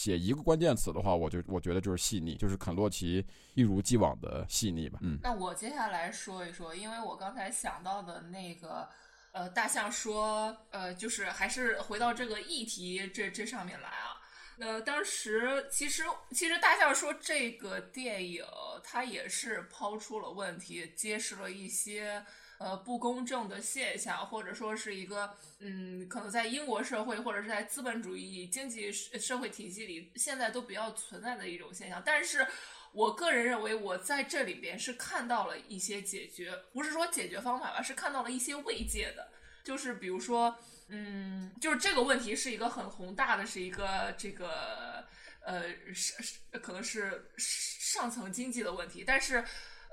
[0.04, 4.98] 写一个关键词的话，我就我觉得就是细腻，就是肯洛奇一如既往的细腻吧。
[5.00, 8.86] 嗯，那我接下来说一说，因为我刚才想到的那个，
[9.32, 14.20] 呃，大象说，呃，就是还是回到这个议题这这上面来啊。
[14.58, 18.44] 呃，当时其实其实大象说这个电影
[18.82, 22.22] 它也是抛出了问题，揭示了一些。
[22.58, 32.00] 呃，不公正的现象，或者说是一个，嗯，可能在英国社会或者是在资本主义经济社会体系里，现在都比较存在的一种现象。
[32.06, 32.46] 但是
[32.92, 39.28] 我个人认为，我在这里边是看到了一些解决，不是说解决方法吧，是看到了一些慰藉的。
[39.64, 40.56] 就是比如说，
[40.88, 45.04] 嗯，就是这个问题是一个很宏大的，是一个这个，
[45.40, 46.14] 呃，是
[46.62, 49.44] 可能是上层经济的问题，但是。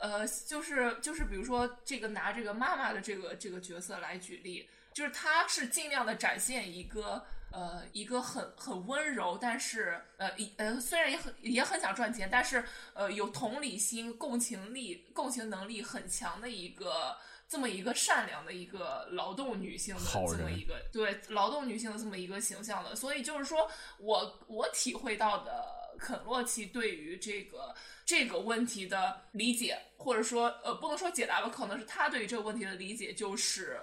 [0.01, 17.15] 呃，就是就是，比如说这个拿这个妈妈的这个这个角色来举例，就是她是尽量的展现一个呃一个很很温柔，但是呃呃虽然也很也很想赚钱，但是呃有同理心、共情力、共情能力很强的一个
[17.47, 25.79] 这么一个善良的一个劳动女性的这么一个对劳动女性的这么一个形象的，所以就是说我我体会到的。
[26.01, 33.79] 肯洛奇对于这个这个问题的理解，或者说呃，不能说解答吧，可能是他对于这个问题的理解，就是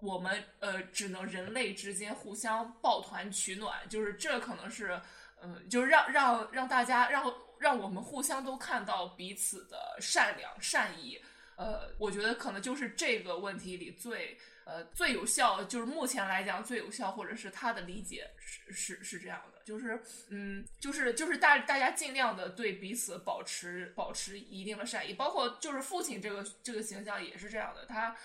[0.00, 4.98] 我们呃，只能人类之间互相抱团取暖，就是这可能是
[5.42, 11.20] 嗯，就是让让让大家让让我们互相都看到彼此的善良善意。
[11.56, 28.16] 呃，我觉得可能就是这个问题里最呃最有效，就是目前来讲最有效，或者是他的理解是是是这样的，就是嗯，就是就是大大家尽量的对彼此保持保持一定的善意，包括就是父亲这个这个形象也是这样的，他。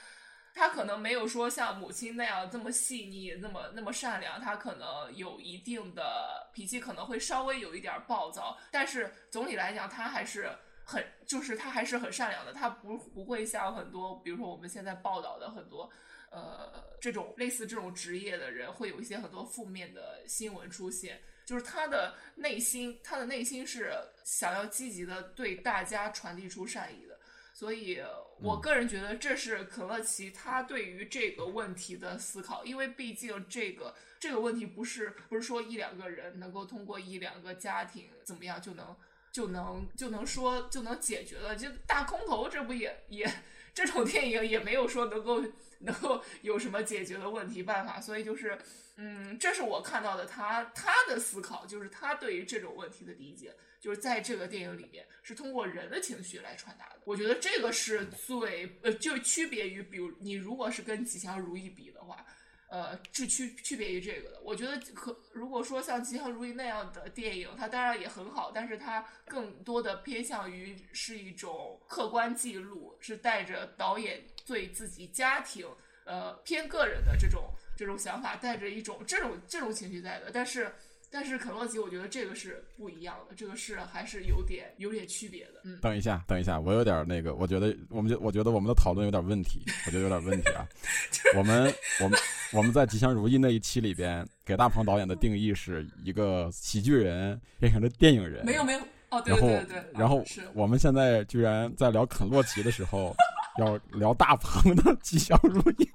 [0.58, 4.40] 他可能没有说像母亲那样这么细腻，那么那么善良。
[4.40, 10.50] 他可能有一定的脾气，可能会稍微有一点暴躁，但是总体来讲，他还是
[10.86, 12.54] 很，就是他还是很善良的。
[12.54, 15.92] 他不不会像很多，比如说我们现在报道的很多，
[16.32, 21.22] 呃，这种类似这种职业的人，会有一些很多负面的新闻出现。
[21.46, 27.16] 就是他的内心，他的内心是想要积极的对大家传递出善意的。
[27.54, 28.02] 所以，
[28.42, 38.94] 我个人觉得这是可乐奇他对于这个问题的思考，因为毕竟这个这个问题不是不是说一两个人能够通过一两个家庭怎么样就能
[39.32, 41.56] 就能就能说就能解决了。
[41.56, 43.32] 就大空头这不也也
[43.74, 45.42] 这种电影也没有说能够
[45.80, 48.58] 能够有什么解决的问题办法，所以就是。
[48.98, 57.02] 嗯，这是我看到的他他的思考，就是他对于这种问题的理解，就是在这个电影里面是通过人的情绪来传达的。
[57.04, 62.26] 我觉得这个是最呃，就区别于，比如你如果是跟《吉祥如意》比的话，
[62.70, 64.40] 呃，是区区别于这个的。
[64.42, 75.66] 我觉得可如果说像《吉祥如意》那样的电影，它当然也很好，但是它更多的偏向于是一种客观记录，是带着导演对自己家庭
[76.06, 77.50] 呃偏个人的这种。
[77.78, 80.72] 这种想法带着一种这种这种情绪在的，但是
[81.12, 85.60] 但是肯洛奇，我觉得这个是不一样的，这个是还是有点有点区别的。
[85.66, 90.66] 嗯，等一下，等一下，我有点那个，我觉得我们就我觉得我们的讨论有点问题，我觉得有点问题啊。
[91.36, 92.18] 我们我们
[92.54, 98.46] 我们在吉祥如意那一期里边，给大鹏导演的定义是一个喜剧人变成了电影人。
[98.46, 98.80] 没有没有
[99.10, 99.84] 哦，对对对对。
[99.92, 103.14] 然后我们现在居然在聊肯洛奇的时候，
[103.60, 105.90] 要聊大鹏的吉祥如意。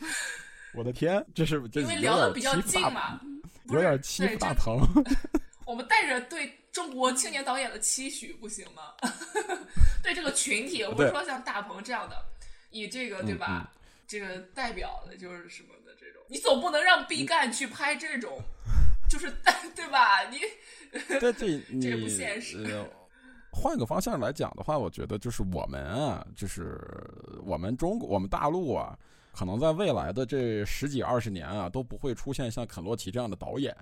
[0.74, 3.18] 我的天，这是因为聊的比较近嘛，
[3.70, 4.78] 有点欺负大鹏。
[5.64, 8.94] 我们带着对中国青年导演的期许，不行吗？
[10.02, 12.22] 对这个群体，我们说像大鹏这样的，
[12.70, 13.72] 以这个对吧？
[14.06, 18.38] 这个代表的就是什么的这种，你总不能让毕赣去拍这种，
[19.08, 19.32] 就是
[19.74, 20.22] 对吧？
[20.30, 20.38] 你
[21.18, 22.62] 这这这不现实。
[23.56, 26.78] 换个方向来讲的话，我觉得就是我们啊，就是
[27.42, 28.96] 我们中国，我们大陆啊。
[29.32, 33.76] 可能在未来的这十几二十年啊，都不会出现像肯洛奇这样的导演，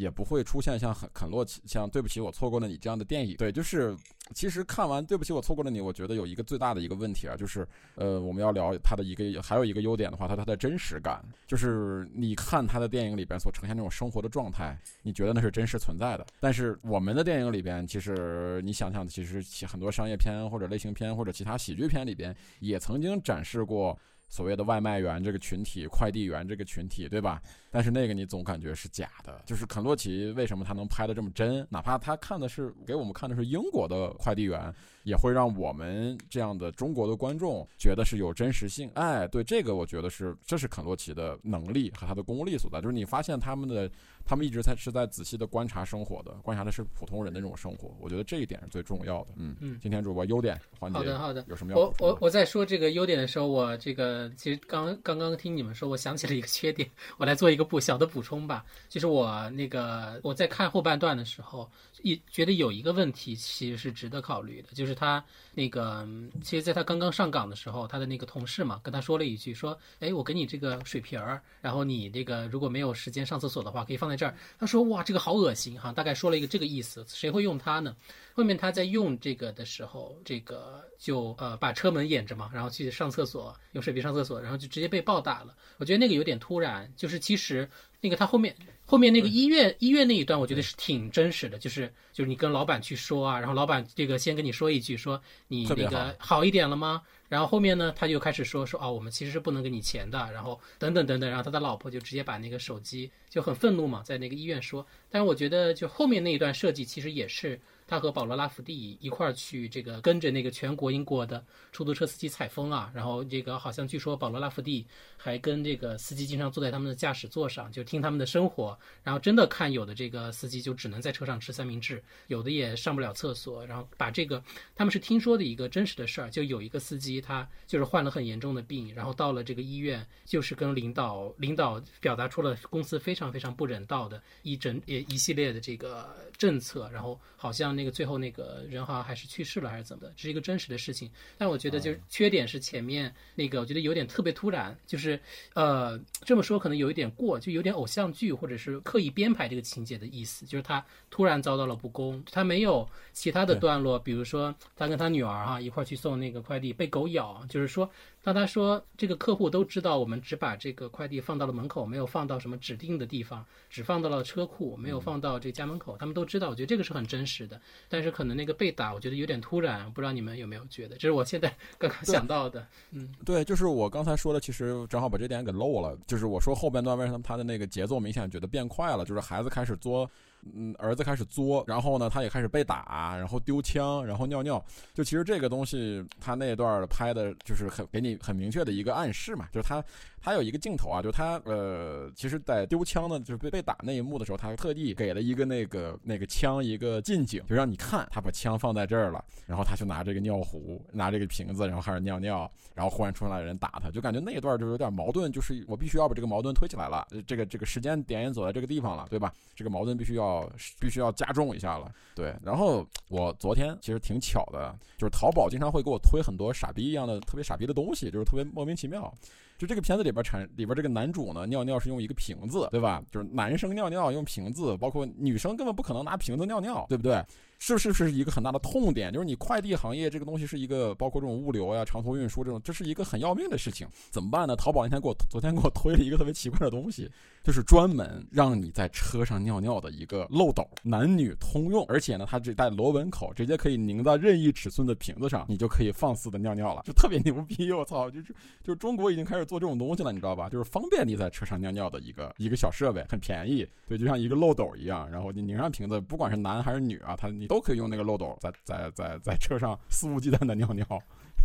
[0.00, 3.36] 也不会出现像很肯洛奇像对不起我错过了你这样的电影。
[3.36, 3.94] 对，就是
[4.34, 16.26] 其实看完对不起我错过了你，我觉得有一个最大的一个问题啊，就是呃，我们要聊它的一个还有一个优点的话，它它的真实感，就是你看他的电影里边所呈现那种生活的状态，你觉得那是真实存在的。
[16.40, 23.98] 但是我们的电影里边，其实你想想，其实很多商业片或者类型片或者其他喜剧片里边，也曾经展示过。
[24.30, 27.42] 所谓的外卖员这个群体，快递员这个群体，对吧？
[27.70, 29.42] 但是那个你总感觉是假的。
[29.44, 31.66] 就是肯洛奇为什么他能拍的这么真？
[31.68, 38.90] 哪怕他看的是给我们看的是英国的快递员，也会让我们这样的中国的观众觉得是有真实性。
[38.94, 42.80] 哎，对这个，我觉得是这是肯洛奇的能力和他的功力所在。
[42.80, 43.90] 就是你发现他们的。
[44.22, 47.90] 他们一直在是在仔细的观察生活的，观察的是普通人的这种生活。
[47.98, 49.30] 我觉得这一点是最重要的。
[49.34, 49.76] 嗯嗯。
[49.82, 58.64] 今天主播优点环节，好的好的，有什么要我我我在说这个优点的时候，我这个其实刚刚刚听你们说，我想起了一个缺点，我来做一个不小的补充吧。
[58.90, 61.68] 就是我那个我在看后半段的时候，
[62.04, 66.06] 一觉得有一个问题其实是值得考虑的，就是他那个
[66.40, 74.20] 其实在他刚刚上岗的时候，他的那个同事嘛跟他说了一句说，哎，我给你这个水瓶儿，然后你这个如果没有时间上厕所的话，可以放在。
[74.20, 77.96] 这儿，他说哇，这个好恶心哈，大概说了一个这个意思，谁会用它呢？
[78.34, 85.56] 后面他在用这个的时候，这个就呃把车门掩着嘛，然后去上厕所，用水瓶上厕所，然后就直接被暴打了。
[85.78, 87.68] 我觉得那个有点突然，就是其实
[88.00, 88.54] 那个他后面
[88.90, 97.00] 后面那个医院医院那一段，我觉得是挺真实的，就是就是你跟老板去说啊，然后老板这个先跟你说一句，说你那个好一点了吗？
[97.28, 104.84] 然后后面呢，他就开始说说啊，我们其实是不能给你钱的，然后等等等等，然后他的老婆就直接把那个手机就很愤怒嘛，在那个医院说。
[105.08, 107.60] 但是我觉得就后面那一段设计其实也是。
[107.90, 114.86] 他和保罗·拉福蒂一块儿去这个跟着那个全国英国的出租车司机采风啊，然后这个好像据说保罗·拉福蒂
[115.16, 124.40] 还跟这个司机经常坐在他们的驾驶座上，就听他们的生活，然后真的看有的这个司机就只能在车上吃三明治，有的也上不了厕所，然后把这个
[124.76, 137.79] 他们是听说的一个真实的事儿，就有一个司机他就是患了很严重的病，然后到了这个医院，就是跟领导领导表达出了公司非常非常不人道的一整一一系列的这个政策，然后好像。
[137.80, 141.10] 那个最后那个人好像还是去世了还是怎么的，这是一个真实的事情。
[141.38, 145.18] 但我觉得就是缺点是前面那个，我觉得有点特别突然，就是
[145.54, 157.90] 呃这么说可能有一点过，就有点偶像剧或者是刻意编排这个情节的意思，就是他突然遭到了不公，他没有其他的段落，比如说他跟他女儿哈一块儿去送那个快递被狗咬，就是说。
[158.22, 165.96] 当他说这个客户都知道，我们只把这个快递放到了门口，没有放到什么指定的地方，只放到了车库，没有放到这家门口。
[165.96, 167.58] 他们都知道，我觉得这个是很真实的。
[167.88, 170.96] 但是可能那个被打，我觉得有点突然，不知道你们有没有觉得？
[170.96, 171.48] 这是我现在
[171.78, 172.66] 刚刚想到的。
[172.90, 175.96] 嗯，对，就是我刚才说的，其实正好把这点给漏了。
[176.06, 180.10] 就是我说后半段为什么他的那个节奏明显觉得变快了，就是孩子开始作。
[180.54, 184.64] 嗯，儿子开始作，然后呢，他也开始被打，然后丢枪，然后尿尿。
[184.94, 189.82] 就其实这个东西，他那段拍的就是很给你很明确的一个暗示嘛，就是他。
[190.22, 209.32] 他有一个镜头啊，就他呃，其实，在丢枪的，就是被被打那一幕的时候，他特地给了一个那个那个枪一个近景，就让你看他把枪放在这儿了，然后他就拿这个尿壶，拿这个瓶子，然后开始尿尿，然后忽然出来人打他，就感觉那一段就有点矛盾，就是我必须要把这个矛盾推起来了，这个这个时间点也走在这个地方了，对吧？
[209.54, 210.29] 这个矛盾必须要
[210.78, 212.34] 必须要加重一下了，对。
[212.42, 219.12] 然后我昨天其实挺巧的，就是淘宝经常会给我推很多傻逼一样的特别傻逼的东西，就是特别莫名其妙。
[219.60, 223.02] 就这个片子里边产里边这个男主呢，尿尿是用一个瓶子，对吧？
[223.12, 227.22] 就是男生尿尿用瓶子，包括女生根本不可能拿瓶子尿尿，对不对？
[227.58, 229.12] 是不是是一个很大的痛点？
[229.12, 233.86] 就是你快递行业这个东西是一个，包括这种物流呀、长途运输这种，这是一个很要命的事情。
[234.08, 234.56] 怎么办呢？
[234.56, 237.06] 淘宝那天给我昨天给我推了一个特别奇怪的东西，
[237.44, 247.70] 就是专门让你在车上尿尿的一个漏斗，男女通用，而且呢，它只带螺纹口，直接可以拧到任意尺寸的瓶子上，你就可以放肆的尿尿了，就特别牛逼！
[247.72, 248.34] 我操，就是
[248.64, 250.48] 就是中国已经开始做这种东西了，你知道吧？
[250.48, 258.38] 就是方便你在车上尿尿的一个一个小设备，很便宜，对，就像一个漏斗一样，然后你拧上瓶子，不管是男还是女啊，他你都可以用那个漏斗。
[258.40, 260.86] 在在在在车上肆无忌惮的尿尿，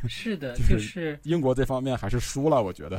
[0.07, 2.95] 是的，就是英国这方面还是输了，我觉得。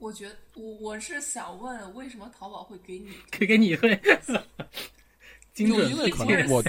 [0.00, 3.90] 我觉得我我是想问，为什么淘宝会给你给 给你一份？
[5.54, 6.60] 有因为可能我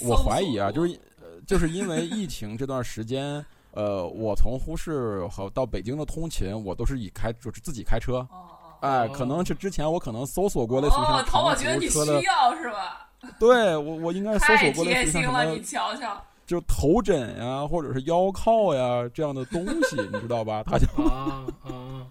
[0.00, 8.16] 我我怀疑啊，就是呃，就是因为疫情这段时间，呃，我从呼市和到北京的通勤，我都是以开就是自己开车。
[8.16, 8.56] 哦哦。
[8.80, 13.08] 哎，可能是之前我可能搜索过类似于像淘宝觉得你需要是吧？
[13.38, 20.62] 对我，我应该搜索过类似于什么，你瞧瞧，就头枕呀，或者是腰靠呀这样的东西，你知道吧？
[20.66, 22.06] 他就啊啊，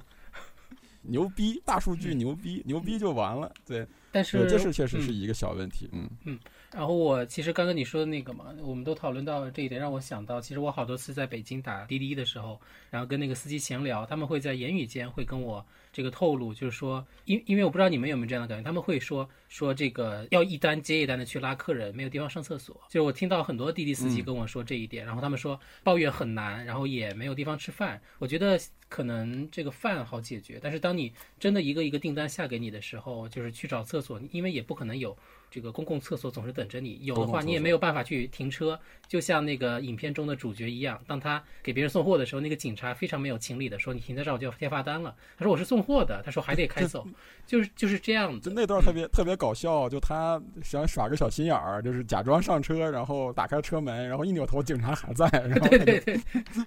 [1.02, 3.52] 牛逼，大数据牛逼，牛逼就完了。
[3.66, 6.40] 对，但是这是确实是一个小问题，嗯嗯。
[6.72, 12.60] 然后我其实刚刚你说的那个嘛，我们都讨论到了这一点，让我想到，其实我好多次在北京打滴滴的时候，
[12.90, 15.66] 然后跟那个司机闲聊，他们会在言语间会跟我。
[15.92, 22.80] 这个透露就是说，因因为我不知道你们有没有这样的感觉，他们会说说这个要一单接一单的去拉客人，没有地方上厕所。
[22.90, 28.00] 就是我听到很多滴滴司机跟我说这一点，然后他们说抱怨很难，然后也没有地方吃饭。
[28.20, 28.58] 我觉得
[28.88, 35.18] 可能这个饭好解决，但是当你真的一个一个订单下给你的时候，就是去找厕所，因为也不可能有。
[35.52, 47.08] 这个公共厕所总是等着你，有的话你也没有办法去停车，就像那个影片中的主角一样，当他给别人送货的时候，那个警察非常没有情理的说：“你停在这儿我就要贴罚单了。”他说：“我是送货的。”他说：“还得开走。”
[47.48, 48.52] 就是就是这样子。
[48.56, 55.28] 那段特别特别搞笑，就他想耍个小心眼儿，就是假装上车，然后打开车门，然后一扭头，警察还在。
[55.30, 56.22] 对对对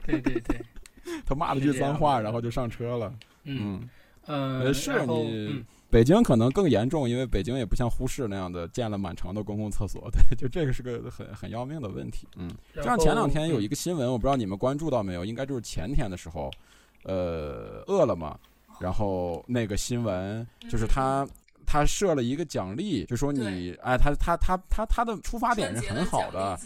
[0.07, 0.61] 对对对，
[1.25, 3.15] 他骂了句脏话，然后就上车了。
[3.45, 3.89] 嗯
[4.27, 5.65] 呃，是你。
[5.93, 12.27] 北京可能更严重，因为北京也不像呼市那样的建了满城的公共厕所， 对，就这个是个很很要命的问题。
[12.37, 16.51] 嗯，就像前两天有一个新闻，我不知道你们关注到没有，应该就是前天的时候，
[17.05, 18.35] 呃，饿了么，
[18.81, 21.29] 然后那个新闻就是他
[21.67, 26.59] 他设了一个奖励，就说你哎，他他他他他的出发点是很好的。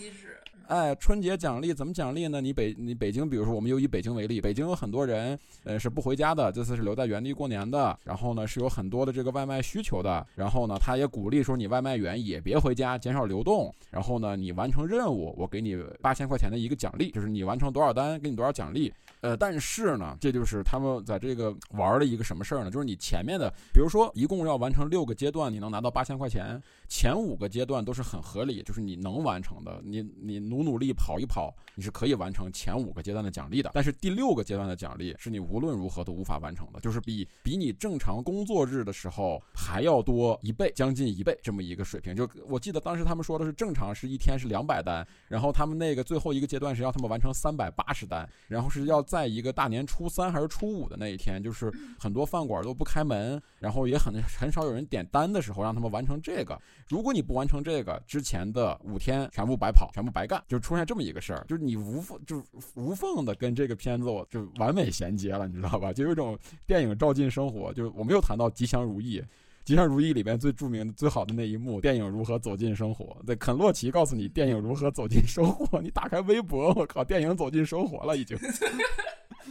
[0.68, 2.40] 哎，春节奖励怎么奖励呢？
[2.40, 7.96] 你北你北京，比如说我们又以北京为例，北京有很多人，呃，是不回家的，这次是留在原地过年的。
[8.02, 10.26] 然后呢，是有很多的这个外卖需求的。
[10.34, 13.72] 然后呢，他也鼓励说你外卖员也别回家，减少流动。
[13.92, 18.92] 然后呢，你完成任务，我给你八千块钱的一个奖励，就是你完成多少单，给你多少奖励。
[19.20, 22.70] 呃，但是呢，这就是他们在这个玩的一个什么事儿呢？
[22.72, 30.55] 就是你前面的，比如说一共要完成六个阶段，你能拿到八千块钱，前五个阶段都是很合理，就是你能完成的，你你努。
[30.62, 33.70] 努努力跑一跑，你是可以完成前五个阶段的奖励的。
[33.72, 42.14] 但是第六个阶段的奖励是你无论如何都无法完成的，就是比比你正常工作日的时候还要多一倍，将近一倍这么一个水平。
[42.14, 56.60] 就我记得当时他们说的是正常是一天是两百单，然后他们那个最后一个阶段是要他们完成三百八十单，然后是要在一个大年初三还是初五的那一天，就是很多饭馆都不开门，然后也很很少有人点单的时候，让他们完成这个。
[56.88, 62.42] 如果你不完成这个，之前的五天全部白跑，全部白干，就出现这么一个事儿，就是你无缝就
[62.74, 65.92] 无缝的跟这个片子我就完美衔接了，你知道吧？
[65.92, 67.72] 就有一种电影照进生活。
[67.72, 69.20] 就是我们又谈到《吉祥如意》，
[69.64, 73.16] 《吉祥如意》里边最著名的、最好的那一幕，电影如何走进生活？
[73.26, 75.82] 对，肯洛奇告诉你电影如何走进生活。
[75.82, 78.38] 你打开微博，我靠，电影走进生活了，已经。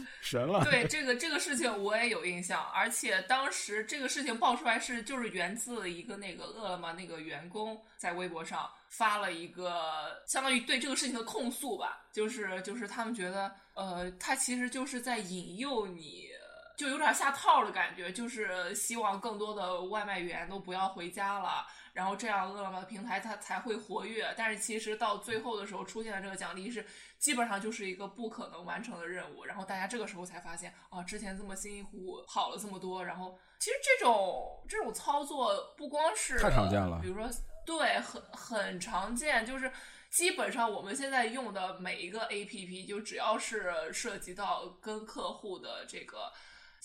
[0.20, 0.64] 神了！
[0.64, 16.28] 对这个这个事情我也有印象，而且当时这个事情爆出来是就是源自一个那个饿了么那个员工在微博上发了一个相当于对这个事情的控诉吧，就是就是他们觉得呃他其实就是在引诱你，
[16.76, 21.66] 就有点下套的感觉，就是希望更多的外卖员都不要回家了。
[21.92, 24.30] 然后这样，饿了么平台它才会活跃。
[24.36, 26.84] 但是其实到最后的时候，出现的这个奖励是
[27.18, 29.44] 基本上就是一个不可能完成的任务。
[29.44, 37.28] 然后大家这个时候才发现，啊，之前这么辛辛苦苦跑了这么多，然后其实这种这种操作不光是太常见了，比如说
[37.64, 39.70] 对，很很常见，就是
[40.10, 46.32] 基本上我们现在用的每一个 APP，就只要是涉及到跟客户的这个。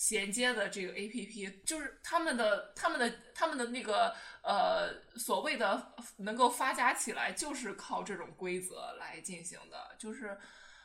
[0.02, 10.36] 衔接的这个 A P P 就是他们的、他们的、他们的那个呃所谓的能够发家起来，就是靠这种规则来进行的，就是。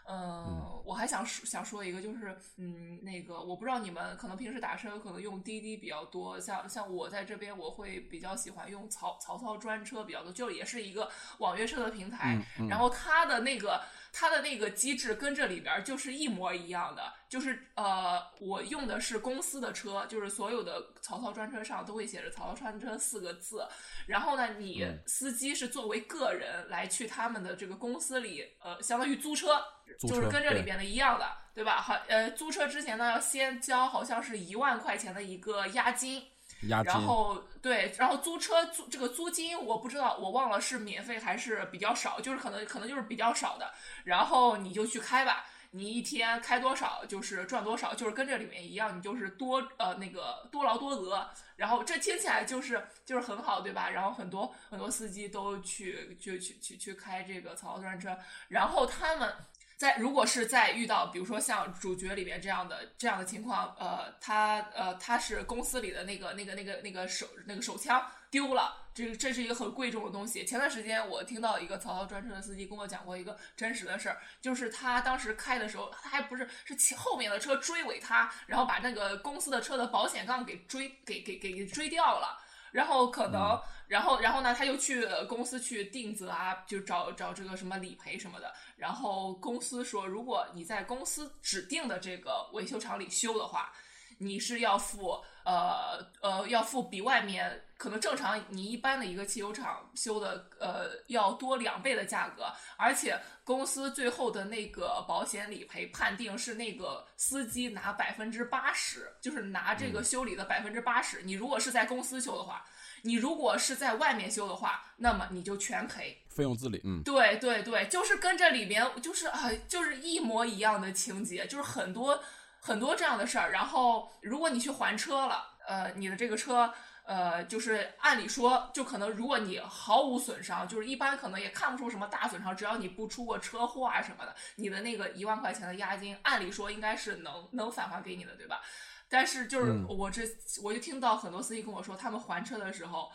[0.10, 23.68] 嗯，我还想说想说一个，就是嗯，那个我不知道你们可能平时打车有可能用滴滴比较多，像像我在这边我会比较喜欢用曹曹操专车比较多，就也是一个网约车的平台，然后它的那个它的那个机制跟这里边就是一模一样的，就是呃，我用的是公司的车，就是所有的曹操专车上都会写着曹操专车四个字，
[24.06, 29.64] 然后呢，你司机是作为个人来去他们的这个公司里，呃，相当于租车。
[30.02, 31.82] 就是跟这里边的一样的，对吧？
[31.82, 36.22] 好，呃，租车之前呢，要先交好像是一万块钱的一个押金，
[36.64, 36.92] 押金。
[36.92, 43.72] 然后对，然后租车租这个租金我不知道，我忘了是免费还是比较少，就是可能可能就是比较少的。
[44.04, 51.30] 然后你就去开吧，你一天开多少就是赚多少，就是跟这里面一样，你就是多呃那个多劳多得。
[51.56, 53.90] 然后这听起来就是就是很好，对吧？
[53.90, 59.34] 然后很多很多司机都去去去去去开这个曹操专车，然后他们。
[59.78, 70.44] 在如果是在遇到比如说像主角里面这样的这样的情况，呃，他呃他是公司里的那个那个那个那个手那个手枪丢了，这这是一个很贵重的东西。
[70.44, 82.36] 前段时间我听到一个曹操专车的司机跟我讲过一个真实的事儿，就是他当时开的时候，他还不是是后面的车追尾他，然后把那个公司的车的保险杠给追给给给给追掉了。
[82.78, 88.54] 然后可能，然后然后呢，他又去公司去定责啊，就找找这个什么理赔什么的。
[88.76, 93.74] 然后公司说，如果你在公司指定的这个维修厂里修的话，
[94.20, 111.22] 你是要付呃呃要付比外面可能正常你一般的一个汽修厂修的呃要多两倍的价格，而且公司最后的那个保险理赔判定是那个司机拿百分之八十，就是拿这个修理的百分之八十。
[111.22, 112.66] 你如果是在公司修的话，
[113.04, 116.82] 你如果是在外面修的话，那么你就全赔，费用自理。
[116.84, 122.24] 嗯，对对对，就是跟这里面就是啊，就是一模一样的情节，就是很多。
[122.60, 126.74] 很多这样的事儿，然后如果你去还车了，呃，你的这个车，
[127.08, 138.62] 呃，就是按理说，就可能如果你毫无损伤，就是一般可能也看不出什么大损伤，只要你不出过车祸啊什么的，你的那个一万块钱的押金，按理说应该是能能返还给你的，对吧？
[139.08, 140.24] 但是就是我这
[140.62, 143.10] 我就听到很多司机跟我说，他们还车的时候，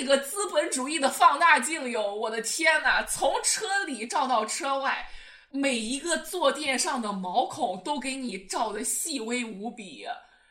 [0.00, 5.06] 那个资本主义的放大镜哟，我的天呐，从车里照到车外。
[5.50, 10.06] 每一个坐垫上的毛孔都给你照的细微无比，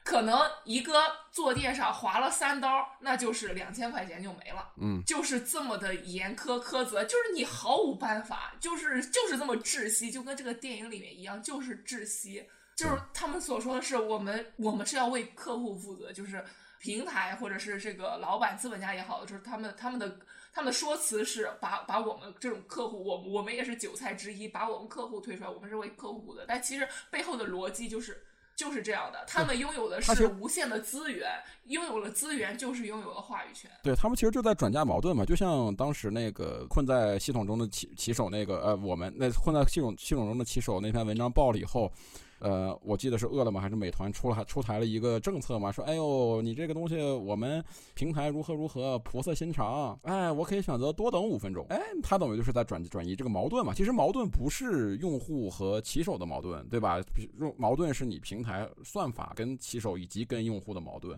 [0.08, 4.72] 可能一个坐垫上划了三刀，那就是两千块钱就没了。
[4.80, 12.48] 嗯，就是这么的严苛苛责，就是你毫无办法，就是就是这么窒息，就跟这个电影里面一样，就是窒息。
[12.76, 16.44] 就是他们所说的是，我们我们是要为客户负责，就是
[16.80, 20.18] 平台或者是这个老板资本家也好，就是他们他们的。
[20.54, 26.46] 他们的说辞是把把我们这种客户，我我们也是韭菜之一，把我们客户推出来，我们是为客户的。
[26.48, 28.26] 但其实背后的逻辑就是
[28.58, 31.30] 就是这样的，他们拥有的是无限的资源，
[31.68, 33.70] 拥有了资源就是拥有了话语权。
[33.84, 41.92] 对他们其实就在转嫁矛盾嘛，就像当时那个困在系统中的棋棋手那个呃，我们那困在系统系统中的棋手那篇文章爆了以后。
[42.40, 47.64] 呃，我记得是饿了么还是美团出了出台了一个政策嘛，说哎呦，你这个东西我们
[47.96, 53.74] 平台如何如何，菩萨心肠，哎，我可以选择多等五分钟，哎，他等于就是在转转移这个矛盾嘛。
[53.74, 57.02] 其实矛盾不是用户和骑手的矛盾，对吧？
[57.40, 61.18] 用矛盾是你平台算法跟骑手以及跟用户的矛盾。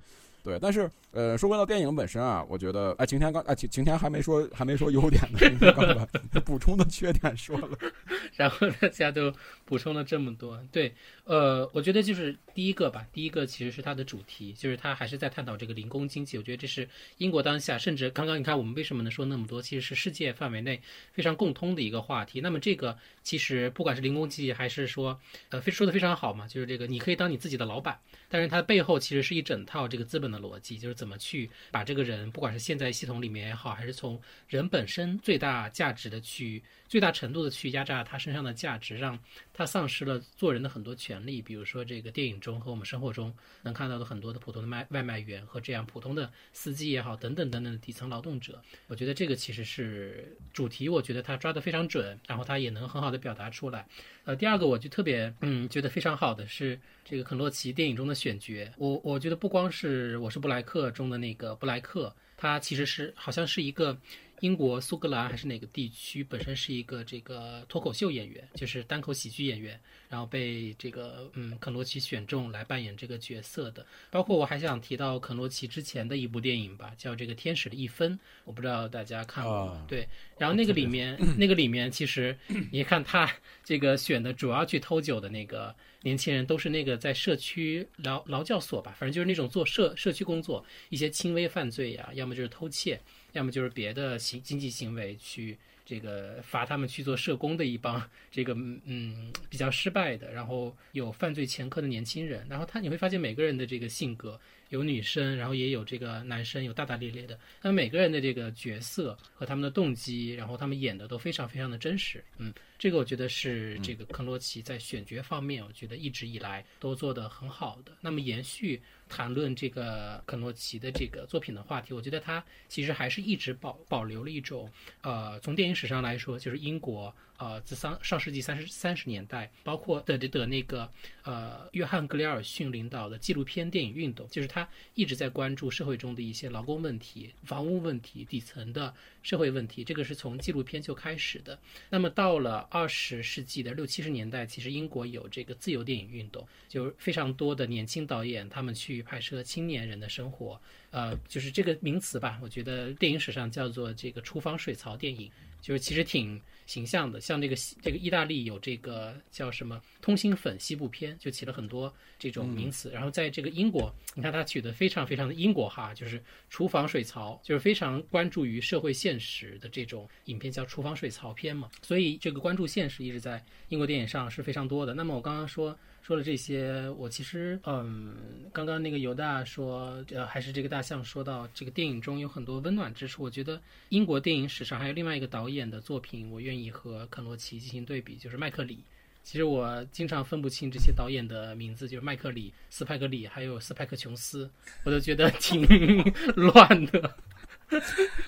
[0.50, 5.40] 对，但是呃，说回到电影本身啊，我觉得哎，晴天刚哎晴晴天还没说还没说优点呢，
[5.76, 7.78] 刚把补充的缺点说了，
[8.36, 9.32] 然后大家都
[9.66, 10.60] 补充了这么多。
[10.72, 10.94] 对，
[11.26, 16.38] 呃，我觉得就是第一个吧，第一个其实是它的主题，就是它还是在探讨这个零工经济。
[16.38, 16.88] 我觉得这是
[17.18, 20.82] 英国当下，甚至刚刚你看我们为什么能说那么多，其实是世界范围内
[21.14, 22.42] 非常共通的一个话题。
[22.42, 25.20] 那么这个其实不管是零工经济，还是说
[25.50, 28.00] 呃非说的非常好嘛，就是这个你可以当你自己的老板，
[28.30, 30.30] 但是它背后其实是一整套这个资本。
[30.30, 39.18] 的逻辑就是怎么去把这个人，不管是现在系统里面也好，还是从人本身最大价值的去最大程度的去压榨他身上的价值，让
[39.54, 41.40] 他丧失了做人的很多权利。
[41.40, 43.32] 比如说这个电影中和我们生活中
[43.62, 53.88] 能看到的很多的普通的卖外卖员和这样普通的司机也好，等等等等的底层劳动者，我觉得这个其实是主题，我觉得他抓得非常准，然后他也能很好的表达出来。
[54.24, 63.96] 呃，第二个我就特别嗯觉得非常好的是这个肯洛奇电影中的选角，我我觉得不光是我是布莱克中的那个布莱克，他其实是好像是一个。
[64.42, 73.86] 英国苏格兰还是哪个地区本身是一个这个脱口秀演员，就是单口喜剧演员，然后被这个嗯肯罗奇选中来扮演这个角色的。
[74.10, 78.14] 包括我还想提到肯罗奇之前的一部电影吧，叫这个《天使的一分》，
[78.46, 79.86] 我不知道大家看过吗？
[79.88, 82.38] 对，然后那个里面 那个里面其实
[82.72, 83.30] 你看他
[83.64, 93.00] 这个选的主要去偷酒的那个年轻人，都是那个在社区劳劳教所吧，反正就是那种做社社区工作，一些轻微犯罪呀，要么就是偷窃。
[93.40, 104.38] 要么就是别的行经济行为去这个罚他们去做社工的一帮这个嗯比较失败的，然后有犯罪前科的年轻人，然后他你会发现每个人的这个性格
[104.68, 117.94] 有女生，然后也有这个男生，有大大咧咧的，那每个人的这个角色和他们的动机，然后他们演的都非常非常的真实，嗯，这个我觉得是这个肯洛奇在选角方面，我觉得一直以来都做得很好的。
[118.02, 118.82] 那么延续。
[119.10, 127.14] 谈论这个肯诺奇的这个作品的话题，我觉得他其实还是一直保保留了一种，呃，从电影史上来说，就是英国。
[127.40, 130.92] 呃，自上上世纪三十三十年代，包括的的的那个
[131.24, 139.84] 呃，约翰格里尔逊领导的纪录片电影运动，就是他一直在关注社会中的一些劳工问题、房屋问题、底层的社会问题。
[139.84, 141.60] 这个是从纪录片就开始的。
[141.90, 150.60] 那么到了二十世纪的六七十年代，其实英国有这个自由电影运动，就非常多的年轻导演他们去拍摄青年人的生活。
[150.92, 155.32] 呃，就是这个名词吧，我觉得电影史上叫做这个厨房水槽电影，
[155.62, 156.40] 就是其实挺。
[156.70, 162.92] 形象的，像这个这个意大利有这个叫什么通心粉西部片，就起了很多这种名词。
[162.92, 171.72] 然后在这个英国，你看它取得非常非常的英国哈，就是厨房水槽，就是非常关注于社会现实的这种影片，叫厨房水槽片嘛。
[171.82, 174.94] 所以这个关注现实一直在英国电影上是非常多的。
[174.94, 175.76] 那么我刚刚说。
[176.10, 178.16] 说了这些，我其实，嗯，
[178.52, 183.22] 刚刚那个犹大说，呃，还是这个大象说到这个电影中有很多温暖之处。
[183.22, 188.80] 我觉得英国电影史上还有另外一个导演的作品，我愿意和肯罗奇进行对比，就是麦克里。
[189.24, 194.50] 其实我经常分不清这些导演的名字，就是麦克里、斯派克里还有斯派克琼斯，
[194.86, 195.64] 我都觉得 挺
[196.36, 197.16] 乱的。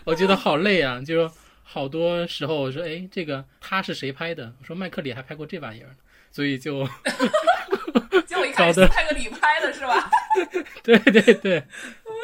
[0.03, 4.53] 我觉得好累啊，就是好多时候我说，哎，这个他是谁拍的？
[4.59, 5.95] 我说麦克里还拍过这玩意儿，
[6.29, 6.87] 所以就。
[8.87, 10.09] 拍个李拍的是吧？
[10.83, 11.63] 对 对对，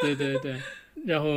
[0.02, 0.60] 对对对，
[1.04, 1.28] 然后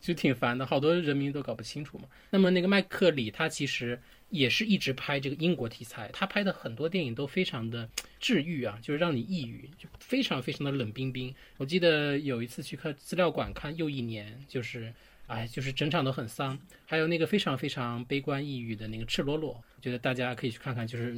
[0.00, 2.04] 就挺烦的，好多人名都搞不清楚嘛。
[2.30, 7.88] 那么那个麦克里，他其实也是一直拍这个英国题材，他拍的很多电影都非常的
[8.20, 11.34] 治愈啊，就是让你抑郁，就非常非常的冷冰冰。
[11.56, 14.92] 我记得有一次去看资料馆看《又一年》，就是
[15.26, 16.58] 哎，就是整场都很丧。
[16.86, 21.14] 还有那个非常非常悲观抑郁的那个《赤裸裸》，我觉得大家可以去看看，就是。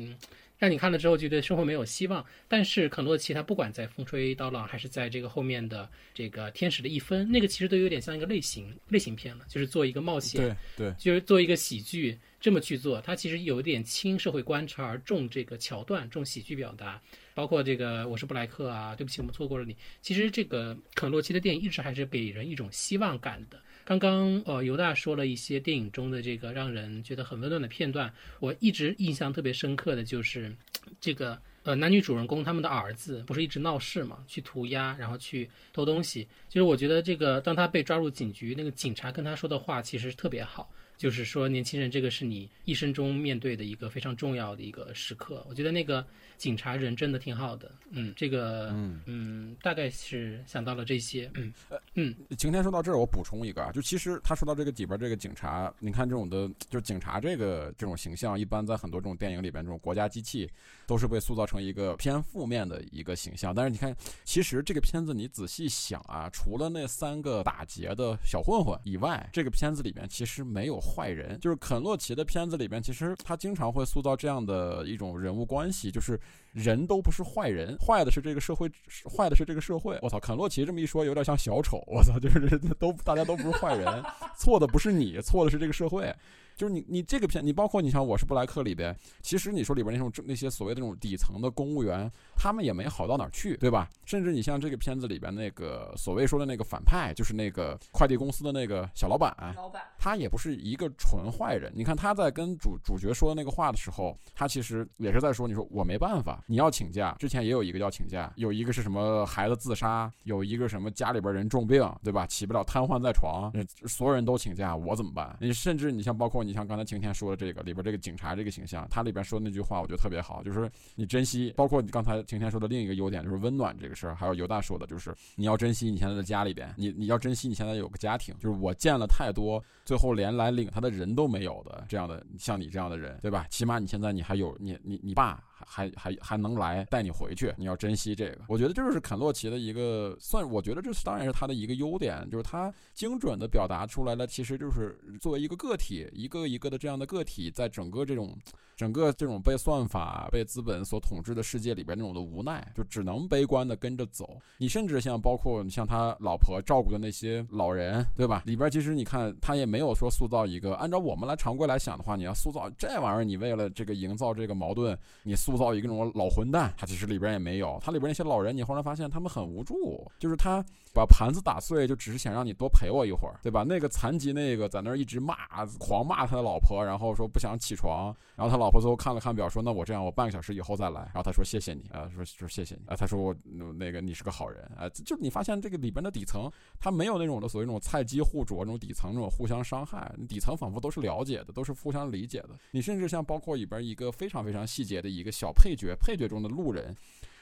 [0.60, 17.00] 让你看了之后觉得生活没有希望，但是肯洛奇他不管在风吹刀浪，还是在这个后面的这个天使的一分，那个其实都有点像一个类型类型片了，就是做一个冒险，对对，就是做一个喜剧这么去做，他其实有点轻社会观察而重这个桥段，重喜剧表达，
[17.32, 23.58] 包括这个我是布莱克啊，对不起我们错过了你，其实这个肯洛奇的电影一直还是给人一种希望感的。
[23.84, 30.54] 刚刚呃，尤大说了一些电影中的这个让人觉得很温暖的片段，我一直印象特别深刻的就是
[31.00, 31.40] 这个。
[31.62, 36.26] 呃男女主人公他们的儿子不是一直闹事嘛，去涂鸦，然后去偷东西。
[36.48, 40.70] 就是我觉得这个当他被抓入警局，那个警察跟他说的话其实特别好。
[41.00, 45.42] 就是说，年轻人，这个是你一生中面对的一个非常重要的一个时刻。
[45.48, 46.04] 我觉得那个
[46.36, 51.54] 警察人真的挺好的，嗯，这个，嗯嗯，大概是想到了这些，嗯
[51.94, 52.14] 嗯。
[52.36, 60.46] 晴天说到这儿，我补充一个啊，就其实他说到这个里边这个警察，你看这种的，就是警察这个这种形象，一般在很多这种电影里边，这种国家机器
[60.86, 63.54] 都是被塑造成一个偏负面的一个形象。
[63.54, 70.78] 但是你看，其实这个片子你仔细想啊，除了那三个打劫的小混混以外，这个片子里面其实没有。
[70.90, 76.18] 坏人就是肯洛奇的片子里边，其实他经常会塑造这样的一种人物关系，就是
[76.52, 78.68] 人都不是坏人，坏的是这个社会，
[79.08, 79.98] 坏的是这个社会。
[80.02, 81.82] 我操，肯洛奇这么一说，有点像小丑。
[81.86, 84.02] 我操，就是 都大家都不是坏人，
[84.36, 86.12] 错的不是你，错的是这个社会。
[86.60, 92.06] 就是你，你这个片，你包括你像《我是布莱克》里边，其实你说里边那种那些所谓的那种底层的公务员，
[92.36, 93.88] 他们也没好到哪儿去，对吧？
[94.04, 101.72] 甚至你像这个片子里边那个所谓说的那个反派，就是那个快递公司的那个小老板，老板，他也不是一个纯坏人。
[101.74, 107.16] 你看他在跟主主角说的那个话的时候，他其实也是在说，你说我没办法，你要请假。
[107.18, 112.26] 之前也有一个要请假，有一个是什么孩子自杀，有一个什么家里边人重病，对吧？
[112.26, 113.50] 起不了，瘫痪在床，
[113.86, 115.34] 所有人都请假，我怎么办？
[115.40, 116.49] 你甚至你像包括你。
[116.50, 133.46] 你像刚才晴天说的这个里边这个警察这个形象，他里边说那句话，我觉得特别好，就是你珍惜，包括你刚才晴天说的另一个优点，就是温暖这个事儿，还有犹大说的，就是你要珍惜你现在的家里边，你你要珍惜你现在有个家庭，就是我见了太多最后连来领他的人都没有的这样的，像你这样的人，对吧？
[133.48, 135.40] 起码你现在你还有你你你爸。
[135.66, 138.38] 还还还能来带你回去，你要珍惜这个。
[138.48, 148.36] 我觉得这就是肯洛奇的一个算，我觉得这当然是他的一个优点，就是他精准的表达出来了，其实就是作为一个个体，一个一个的这样的个体，在整个这种
[148.74, 154.38] 整个这种被算法、被资本所统治的世界里边那种的无奈，就只能悲观的跟着走。
[154.58, 158.42] 你甚至像包括像他老婆照顾的那些老人，对吧？
[158.46, 165.49] 里边其实你看他也没有说塑造一个，按照我们来常规来想的话，你要塑造这玩意儿，你为了这个营造这个矛盾，你塑。
[165.50, 167.78] 塑造一个那种老混蛋，他其实里边也没有。
[167.82, 173.64] 他里边那些老人，你后来发现他们很无助，就是他把盘子打碎，就只是想让你多陪我一会儿，对吧？
[173.66, 175.34] 那个残疾那个在那儿一直骂，
[175.78, 178.14] 狂骂他的老婆，然后说不想起床。
[178.36, 181.02] 然后他老婆最后看了看表，说那我这样，我半个小时以后再来。
[181.12, 182.96] 然后他说谢谢你啊，说说谢谢你啊。
[182.96, 183.34] 他说我
[183.76, 184.88] 那个你是个好人啊。
[184.88, 192.50] 就是你发现这个里边的底层，他没有那种的所谓那种菜鸡互啄，那种底层那种互相伤害，底层仿佛都是了解的，都是互相理解的。
[192.70, 196.94] 你甚至像包括里边一个非常非常细节的一个小配角，配角中的路人，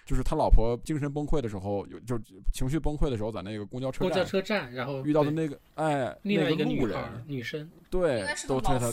[0.07, 2.23] 就是他老婆精神崩溃的时候，有就是
[2.53, 6.97] 情绪崩溃的时候，在那个公交车公交车站，然后遇到的那个哎，另外一个路人
[7.27, 8.93] 女生，对，都对他，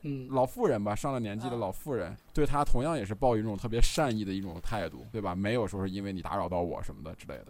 [0.00, 5.34] 嗯，老妇人吧，上了年纪的老妇人，对他同样也是抱一种特别善意的一种态度，对吧？
[5.34, 7.48] 没有说是因为你打扰到我什么的之类的。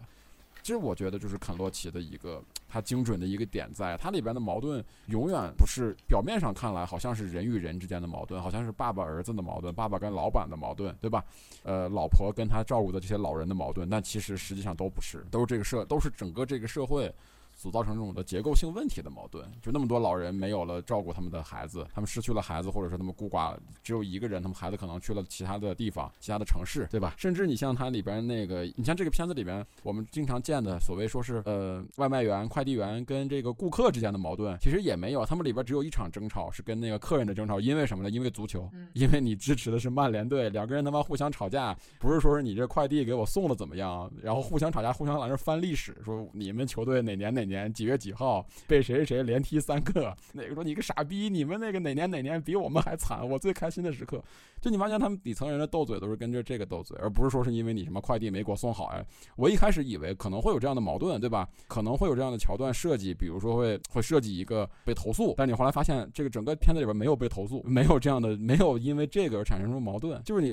[0.67, 11.25] 其实我觉得就是肯洛奇的一个他精准的一个点，在它里边的矛盾永远不是表面上看来好像是人与人之间的矛盾，好像是爸爸儿子的矛盾，爸爸跟老板的矛盾，对吧？
[11.63, 17.15] 呃，老婆跟他照顾的这些老人的矛盾，但其实实际上都不是，都是这个社，都是整个这个社会。
[17.57, 27.15] 所造成这种的结构性问题的矛盾，就那么多老人没有了照顾他们的孩子，他们失去了孩子，或者说他们孤寡，只有一个人，他们孩子可能去了其他的地方、其他的城市，对吧？
[27.17, 38.11] 甚至你像它里边那个，你像这个片子里边，我们经常见的所谓说是呃外卖员、快递员跟这个顾客之间的矛盾，其实也没有，他们里边只有一场争吵是跟那个客人的争吵，因为什么呢？
[38.11, 48.27] 因为足球，因为你支持的是曼联队，两个人他妈互相吵架，不是说是你这快递给我送的怎么样，然后互相吵架，互相在那翻历史，说你们球队哪年哪年几月几号。
[48.27, 50.13] 哦，被谁谁谁连踢三个？
[50.33, 51.31] 哪个说你个傻逼？
[51.31, 53.27] 你们那个哪年哪年比我们还惨？
[53.29, 54.21] 我最开心的时刻，
[54.61, 59.05] 就你发现他们底层人的斗嘴都是跟着这个斗嘴，而不是说是因为你什么快递没给我送好呀。
[59.37, 61.49] 我一开始以为可能会有这样的矛盾，对吧？
[61.69, 70.21] 可能会有这样的桥段设计，比如说会会设计一个被投诉，但你后来发现这个整个片子里边没有被投诉，没有这样的，没有因为这个而产生什么矛盾。
[70.25, 70.53] 就是你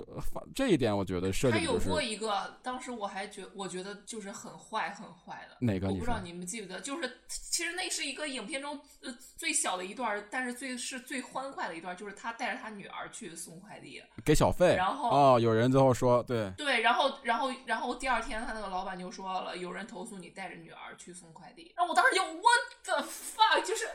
[0.53, 1.89] 这一点，我觉得设计就是。
[1.89, 5.87] 有过一个，当时我还觉我觉得就是很坏很坏的哪个？
[5.87, 14.75] 我不知道你们记不记得，就是其实那是一个影片中呃最小的一段，但是最是最欢快的一段，就是他带着他女儿去送快递，给小费。
[14.75, 21.73] 然后哦，有人最后说对对，然后然后然后第二天他那个老板就说了，有人投诉你带着女儿去送快递。
[21.75, 23.87] 然后我当时就 What the fuck，就是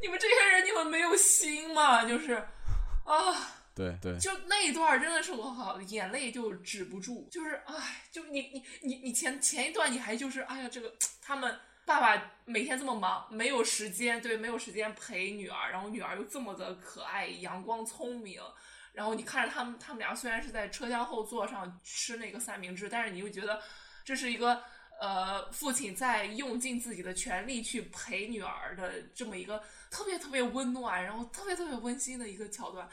[0.00, 2.04] 你们这些人，你们没有心吗？
[2.04, 2.34] 就是
[3.04, 3.34] 啊，
[3.74, 7.74] 对对，就那一段真的是我好，眼泪就止不住，就是哎，
[8.12, 11.58] 就你你你你前前一段你还就是哎呀，这个他们。
[11.86, 18.42] 爸爸每天这么忙，没有时间，对，没有时间陪女儿，然后女儿又这么的可爱、阳光、聪明，
[18.92, 23.62] 然后你看着他们，他们俩虽然是在车厢后座上吃那个三明治，但是你又觉得
[24.04, 24.60] 这是一个
[25.00, 32.88] 呃父亲在用尽自己的全力去陪女儿的这么一个特别特别温暖，然后特别特别温馨的一个桥段。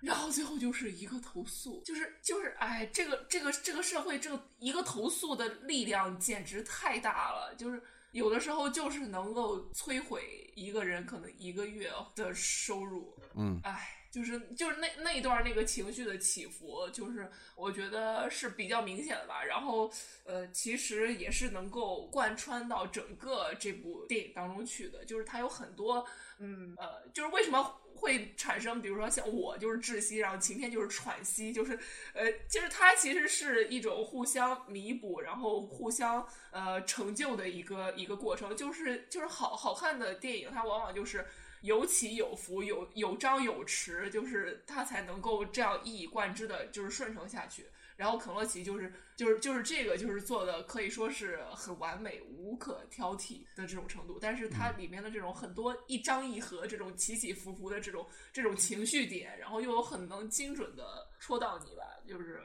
[0.00, 13.16] 然后最后就是一个投诉，就是就是哎，这个这个这个社会这个一个投诉的力量简直太大了，就是有的时候就是能够摧毁一个人可能一个月的收入。
[13.34, 13.96] 嗯，哎。
[14.10, 19.44] 就是就是那那一段那个情绪的起伏，就是我觉得是比较明显的吧。
[19.44, 19.88] 然后
[20.24, 25.04] 呃，其实也是能够贯穿到整个这部电影当中去的。
[25.04, 26.04] 就是它有很多
[26.40, 27.62] 嗯呃，就是为什么
[27.94, 31.78] 会产生，比如说像我就是窒息，然后晴天就是喘息，就是
[32.14, 38.56] 呃，就是它其实是一种互相弥补，然后互相呃成就的一个一个过程。
[38.56, 41.24] 就是就是好好看的电影，它往往就是。
[41.62, 47.66] 有起有伏，有有张有弛，就是他才能够这样一以贯之的，就是顺承下去。
[48.00, 54.18] 然后肯洛奇就是就是就是这个就是做的可以说是很完美、无可挑剔的这种程度。
[54.18, 62.42] 但是它里面的这种很多一张一合，这种起起伏伏的这种这种情绪点，然后又有很能精准的戳到你吧，就是。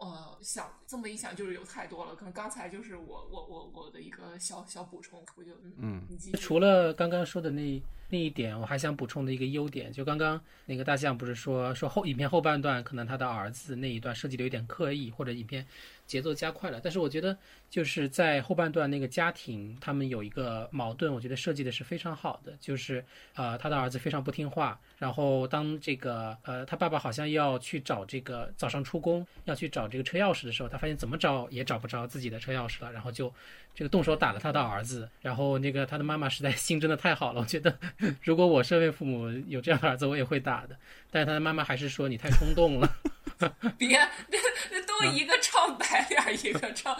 [0.00, 2.14] 呃，想这么一想，就是有太多了。
[2.14, 6.02] 可能刚才就是我我我我的一个小小补充，我就嗯，
[6.34, 15.66] 除了刚刚说的那那一点，我还想补充的一个优点，就刚刚那个大象不是说说后影片后半段，可能他的儿子那一段设计的有点刻意，或者影片。
[16.08, 17.36] 节奏加快了，但是我觉得
[17.68, 23.04] 就是在后半段那个家庭，他们有一个矛盾，我觉得设计的是非常好的，就是
[23.34, 33.30] 呃他的儿子非常不听话，然后当这个呃他爸爸好像要去找这个早上出工要去找这个车钥匙的时候，他发现怎么找也找不着自己的车钥匙了，然后就
[33.74, 37.78] 这个动手打了他的儿子，然后那个他的妈妈实在 心真的太好了，我觉得
[38.22, 40.74] 如果我身为父母有这样的儿子，我也会打的，
[41.10, 42.90] 但是他的妈妈还是说你太冲动了。
[43.78, 44.38] 别，那
[44.70, 46.96] 那都一个唱白脸，一个唱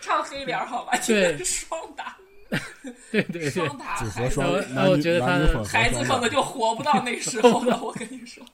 [0.00, 0.92] 唱黑脸，好吧？
[1.06, 2.16] 对，双打，
[3.10, 4.00] 对对对，双打，
[4.74, 7.82] 然后我觉得他孩子可能就活不到那时候了。
[7.82, 8.44] 我跟你说，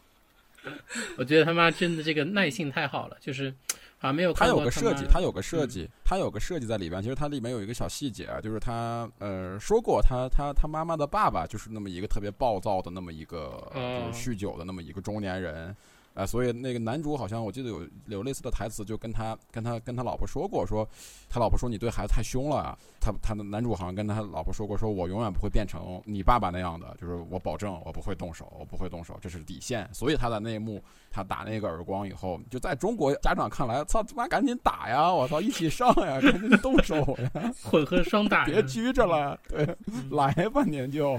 [1.18, 3.54] 我觉得他妈真的这个耐性太好了，就是
[4.00, 7.02] 啊，没有他有个设计，他有个设计，他有个设计在里边。
[7.02, 15.76] 其实他里面有一个小细节啊，就是他呃说过，他他他妈妈的爸爸就是那么一个特别暴躁的那么一个，就是酗酒的那么一个中年人。
[16.14, 20.88] 啊，所以那个男主好像我记得有有类似的台词，就跟他跟他跟他老婆说过，说
[21.28, 22.78] 他老婆说你对孩子太凶了啊。
[23.00, 29.86] 他他的男主好像跟他老婆说过，说我永远不会变成你爸爸那样的，就是我保证我不会动手，我不会动手，这是底线。
[29.92, 35.12] 所以他在那一幕他打那个耳光以后，就在中国家长看来，操他妈赶紧打呀！
[35.12, 39.66] 我操，一起上呀，赶紧动手呀， 混合双打， 别拘着了，对，
[40.10, 41.18] 来吧您就。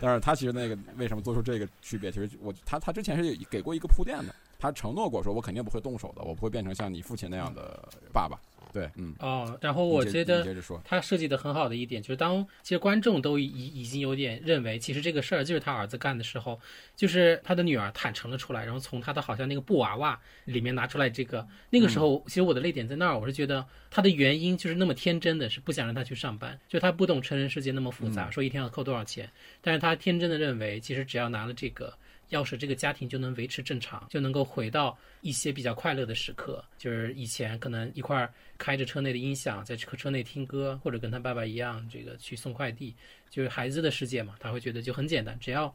[0.00, 2.10] 但是他其实那个为什么做出这个区别？
[2.10, 8.38] 其实我他他之前是给过一个铺垫的，他承诺过说，我肯定不会动手的，我不会变成像你父亲那样的爸爸。
[8.72, 10.44] 对，嗯，哦，然后我觉得
[10.84, 16.60] 他设计的很好的一点就是，当其实观众都已已经有点认为，其实这个事儿就是他儿子干的时候，
[16.94, 29.30] 就是他的女儿坦诚了出来，然后从他的好像那个布娃娃里面拿出来这个，那个时候，其实我的泪点在那儿，我是觉得他的原因就是那么天真的是不想让他去上班，就他不懂成人世界那么复杂，说一天要扣多少钱，
[29.62, 31.94] 但是他天真的认为，其实只要拿了这个。
[32.30, 36.64] 钥匙，这个家庭就能维持正常，就能够回到一些比较快乐的时刻。
[36.76, 42.94] 就是以前可能一块儿开着车内的音响，在车车内听歌，或者跟他爸爸一样，这个去送快递。
[43.28, 45.66] 就是孩子的世界嘛，他会觉得就很简单，只要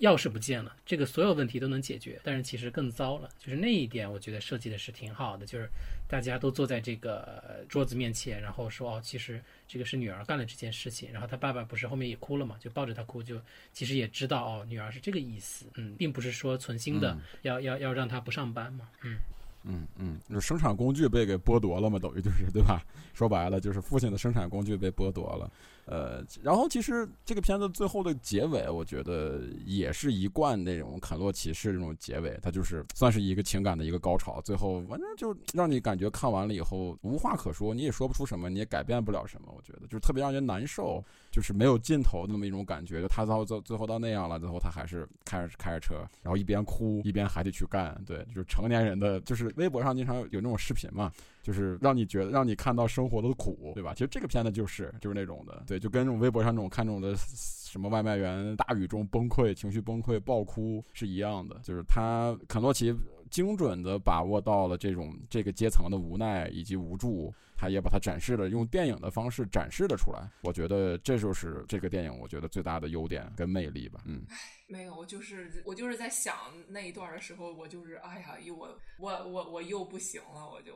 [0.00, 2.18] 钥匙不见了，这个所有问题都能解决。
[2.22, 5.68] 但是其实更糟了，就是那一点，我觉得设计的是挺好的，就是
[6.08, 9.42] 大家都坐在这个桌子面前，然后说哦，其实
[9.72, 13.40] 这个是女儿干了这件事情，然后他爸爸不是后面也哭了嘛，就抱着他哭，就
[13.72, 19.16] 其实也知道哦，女儿是这个意思，嗯，并不是说存心的要要要让他不上班嘛，嗯。
[19.64, 22.82] 嗯嗯，就生产工具被给剥夺了嘛，等于就是对吧？
[23.14, 25.50] 说白了就是父亲的生产工具被剥夺了。
[25.84, 34.40] 呃，然后其实这个片子最后的结尾，我觉得也是一贯那种肯洛骑士这种结尾，它就是算是一个情感的一个高潮。
[34.42, 39.52] 最后反正就让你感觉看完了以后无话可说，你也说不出什么，你也改变不了什么。
[39.54, 43.02] 我觉得就是特别让人难受，就是没有尽头那么一种感觉。
[43.02, 48.00] 就他到最最后到那样了，最后他还是开着开着车，然后一边哭一边还得去干。
[48.06, 51.10] 对，就是成年人的，就是微博上经常有那种视频嘛。
[51.42, 53.92] 就是让你觉得，让你看到生活的苦，对吧？
[53.92, 61.58] 其实这个片子就是就是那种的，对，就跟那种微博上那种看这种的什么外卖员大雨中崩溃、情绪崩溃、爆哭是一样的。
[61.64, 62.94] 就是他肯洛奇
[63.30, 70.30] 精准的把握到了这种这个阶层的无奈以及无助，他也把它展示了，用电影的方式展示了出来。
[70.42, 74.02] 我觉得这就是这个电影我觉得最大的优点跟魅力吧。
[74.04, 74.22] 嗯，
[74.68, 76.36] 没有，我就是我就是在想
[76.68, 80.72] 那一段的时候，我就是哎呀，又我我我我又不行了，我就。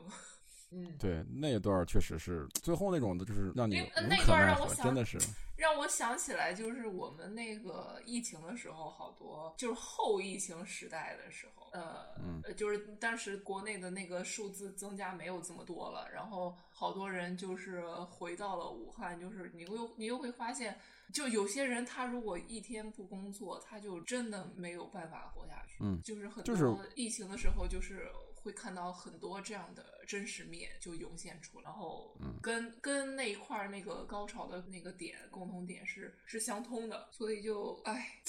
[0.78, 5.16] 嗯，对，那一段确实是最后那种的，就是让你那段让我真的是
[5.56, 20.78] 让我想起来，就是我们那个疫情的时候，好多就是后疫情时代的时候，呃，就是当时国内的那个数字增加没有这么多了，然后好多人就是回到了武汉，就是你又你又会发现，
[21.10, 25.78] 就有些人他如果一天不工作，他就真的没有办法活下去。
[25.80, 28.10] 嗯，就是很多疫情的时候，就是。
[28.46, 38.22] 会看到很多这样的真实面就涌现出，然后跟跟那一块那个高潮的那个点共同点是是相通的，所以就唉。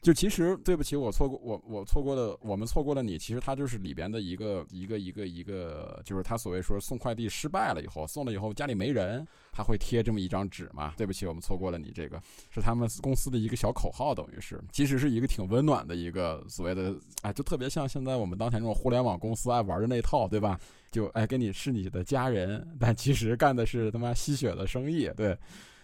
[0.00, 3.18] 就其实对不起，我错过我我错过了，我们错过了你。
[3.18, 10.94] 其实它就是里边的一个一个一个一个，就是他所谓说送快递失败了以后，送了以后家里没人，他会贴这么一张纸嘛？
[10.96, 11.90] 对不起，我们错过了你。
[11.90, 20.58] 这个是他们公司的一个小口号，等于是其实是一个挺温暖的一个所谓的，哎，就特别像现在我们当前这种互联网公司爱玩的那套，对吧？
[20.92, 25.36] 就哎，跟你是你的家人，但其实干的是他妈吸血的生意，对。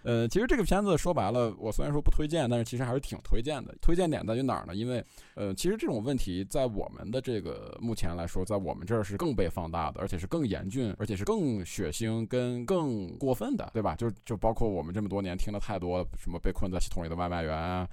[0.04, 3.74] 呃，其实这个片子说白了，我虽然说不推荐，但是其实还是挺推荐的。
[3.80, 4.74] 推荐点在于哪儿呢？
[4.74, 5.02] 因为，
[5.34, 13.96] 呃，其实这种问题在我们的这个目前来说，在我们这儿是更被放大的，而且是更严峻，而且是更血腥跟更过分的，对吧？
[13.96, 17.88] 就就包括我们这么多年听了太多什么被困在系统里的外卖员啊。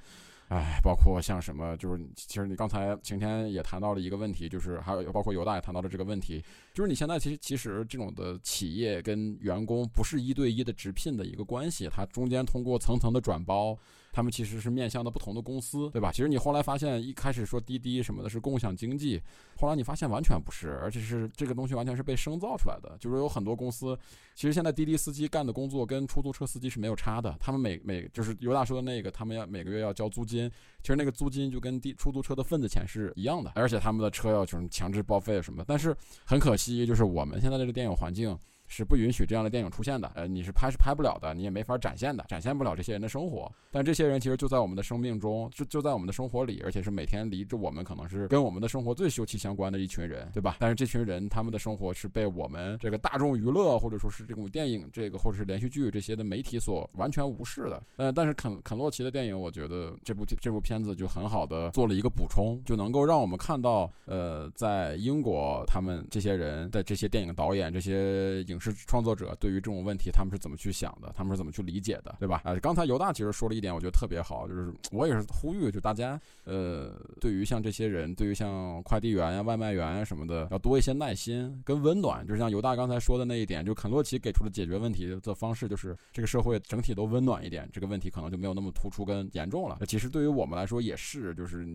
[0.51, 6.43] 哎，包括像什么，就是其实你刚才晴天也谈到了一个问题，就是还有包括犹大也谈到了这个问题，
[6.73, 13.77] 就是你现在其实其实这种的企业跟员工不是一对一的直聘的一个关系，它中间通过层层的转包。
[14.11, 16.11] 他们其实是面向的不同的公司，对吧？
[16.11, 19.21] 其实你后来发现，一开始说滴滴什么的是共享经济，
[19.57, 22.97] 后来你发现完全不是，而且是这个东西完全是被生造出来的。
[22.99, 23.97] 就是有很多公司，
[24.35, 27.35] 其实现在滴滴司机干的工作跟出租车司机是没有差的。
[27.39, 30.49] 他们每每就是尤大说的那个，他们要每个月要交租金，
[30.81, 35.63] 其实那个租金就跟滴出租车的份子钱是一样的，而且他们的车要就是强制报废什么。
[35.67, 35.95] 但是
[36.25, 38.37] 很可惜，就是我们现在这个电影环境。
[38.71, 43.51] 是不允许这样的电影出现的，呃，你是拍是拍不了的，你也没法展现的，展现不了这些人的生活。
[43.69, 50.55] 但这些人其实就在我们的生命中，就就在我们的生活里，而且是每天离着我们可能是跟我们的生活最休戚相关的一群人，对吧？
[50.57, 57.83] 但是这群人他们的生活是被我们这个大众娱乐或者说是这种电影这个或者是连续剧这些的媒体所完全无视的。
[57.97, 69.35] 呃，但是肯肯洛奇的电影，我觉得这部这部片子就很好的做了一个补充，就能够让我们看到，呃，在英国他们这些人的这些电影导演、这些影视创作者。
[69.39, 71.11] 对于这种问题，他们是怎么去想的？
[71.15, 72.15] 他们是怎么去理解的？
[72.19, 72.41] 对吧？
[72.45, 82.25] 啊，刚才犹大其实说了一点，我觉得特别好，就是我也是呼吁，就大家，呃，对于像这些人，对于像快递员呀、外卖员啊什么的，要多一些耐心跟温暖。
[82.27, 89.79] 就像犹大刚才说的那一点，就肯洛奇给出的解决问题的方式，就是这个社会整体都温暖一点，这个问题可能就没有那么突出跟严重了。
[89.87, 91.65] 其实对于我们来说也是，就是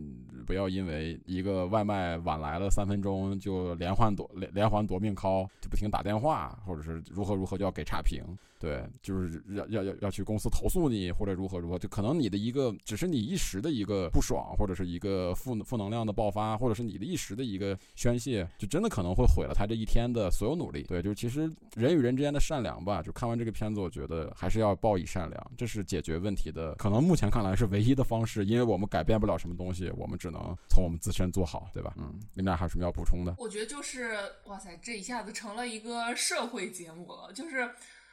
[0.47, 7.56] 不要因为一个外卖晚来了三分钟，就连环夺连连环夺命 call，就不停打电话，或者就是如何如何。
[7.56, 8.22] 就要给差评，
[8.59, 20.82] 对，就是要要要要去公司投诉你，或者如何如何，就可能你的一个只是你一时的一个不爽，或者是一个负负能量的爆发，或者是你的一时的一个宣泄，就真的可能会毁了他这一天的所有努力。
[20.84, 31.94] 对，就其实人与人之间的善良吧，就看完这个片子，我觉得还是要报以善良，这是解决问题的，可能目前看来是唯一的方式，因为我们改变不了什么东西，我们只能从我们自身做好，对吧？
[31.96, 33.34] 嗯，你们俩还有什么要补充的？
[33.38, 37.46] 我觉得就是，哇塞，这一下子成了一个社会节目了，就。
[37.46, 37.70] 就是，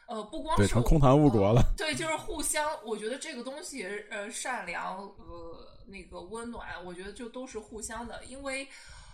[0.07, 8.67] 呃，不光是成空谈误国了，对，就是互相，我觉得这个东西，呃，善良，呃，那个温暖，我觉得就都是互相的，因为，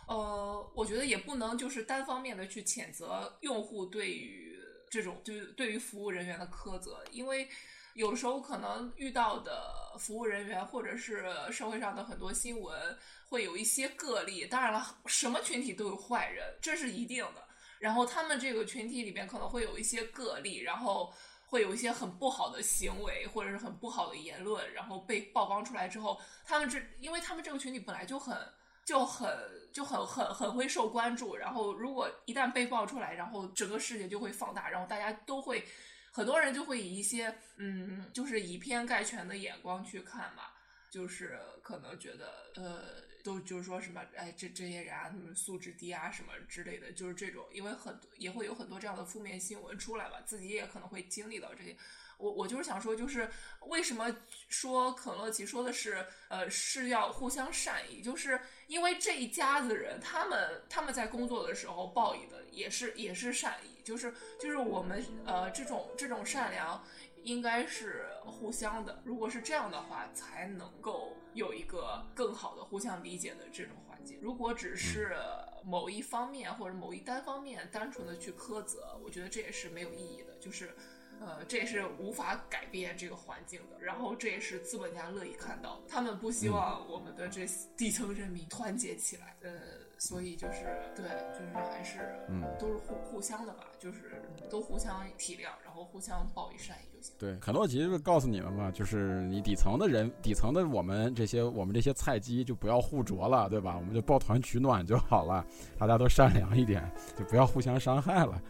[0.08, 4.58] 呃，我觉得也不能就是单方面的去谴责用户对于
[4.90, 7.48] 这种就是对于服务人员的苛责，因为
[7.94, 17.49] 有时候可能遇到的服务人员或者是社会上的很多新闻会有一些个例，当然了，什么群体都有坏人，这是一定的。
[17.80, 21.14] 然后他们这个群体里边可能会有一些个例，然后
[21.46, 28.38] 会有一些很不好的行为或者是很不好的言论，然后被曝光出来之后，他们这因为他们这个群体本来就很
[28.86, 29.30] 就很
[29.74, 35.66] 就很很很会受关注，然后如果一旦被爆出来，然后整个世界就会放大，然后大家都会
[36.12, 40.44] 很多人就会以一些嗯就是以偏概全的眼光去看嘛，
[40.92, 43.09] 就是可能觉得呃。
[43.24, 51.76] 都就是说什么，哎，这这些人啊，他们素质低啊，什么之类的，就是这种，因为很多也会有很多这样的负面新闻出来吧，自己也可能会经历到这些。
[52.18, 53.30] 我我就是想说，就是
[53.68, 54.14] 为什么
[54.50, 66.84] 说可乐奇说的是，呃，是要互相善意，就是因为这一家子人，他们他们在工作的时候报以的也是也是善意，就是就是我们呃这种这种善良
[67.24, 74.20] 应该是互相的，如果是这样的话，才能够有一个更好的互相理解的这种环境。
[74.22, 75.16] 如果只是
[75.64, 80.76] 某一方面或者某一单方面单纯的去苛责，我觉得这也是没有意义的，就是。
[81.22, 89.52] 呃，这也是无法改变这个环境的，然后这也是资本家乐意看到的，他们不希望我们的这底层人民团结起来，呃，
[90.00, 90.64] 所以就是
[90.96, 91.04] 对，
[91.38, 97.14] 就是还是，嗯，都是互互相的吧，就是都互相体谅，然后互相报以善意就行。
[97.20, 103.76] 对，肯洛奇就告诉你们嘛，就是你底层的人，底层的我们这些我们这些菜鸡就不要互啄了，对吧？
[103.78, 105.46] 我们就抱团取暖就好了，
[105.78, 108.42] 大家都善良一点，就不要互相伤害了。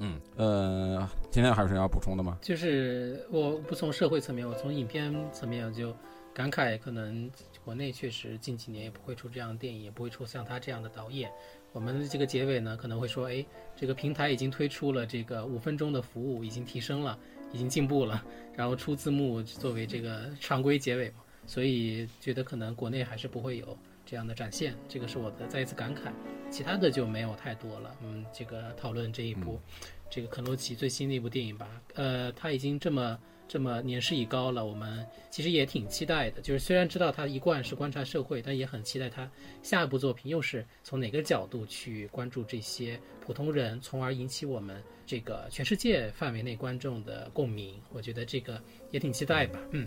[0.00, 2.38] 嗯 呃，今天还有什么要补充的吗？
[2.40, 5.94] 就是我不从社会层面，我从影片层面，我就
[6.32, 7.30] 感慨，可能
[7.66, 11.28] 国内确实近几年也不会出这样的电影，也不会出像他这样的导演。
[11.72, 13.44] 我们的这个结尾呢，可能会说，哎，
[13.74, 17.18] 这个平台已经推出了这个五分钟的服务，已经提升了，
[17.52, 23.76] 已经进步了，然后出字幕作为这个常规结尾嘛，所以觉得可能国内还是不会有。
[24.08, 26.12] 这样的展现，这个是我的再一次感慨，
[26.48, 27.96] 其他的就没有太多了。
[28.04, 29.60] 嗯，这个讨论这一部，
[30.08, 36.40] 这个肯洛奇最新的一部电影吧，呃，他已经这么这么年事已高了，我们其实也挺期待的。
[36.40, 39.30] 就是虽然知道他一贯是观察社会，但也很期待他
[39.62, 47.74] 下一部作品又是从哪个角度去关注这些普通人，从而引起我们这个全世界范围内观众的共鸣。
[47.92, 49.58] 我觉得这个也挺期待吧。
[49.70, 49.86] 嗯。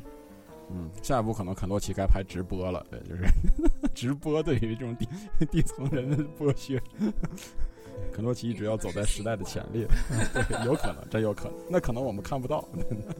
[0.72, 3.24] 嗯，下一步可能肯洛奇该拍直播了，对，就是
[3.96, 5.08] 直播对于这种底
[5.50, 6.80] 底 层人的剥削，
[8.14, 9.88] 肯诺奇一直要走在时代的前列，
[10.34, 12.64] 对，有可能，真有可能，那可能我们看不到，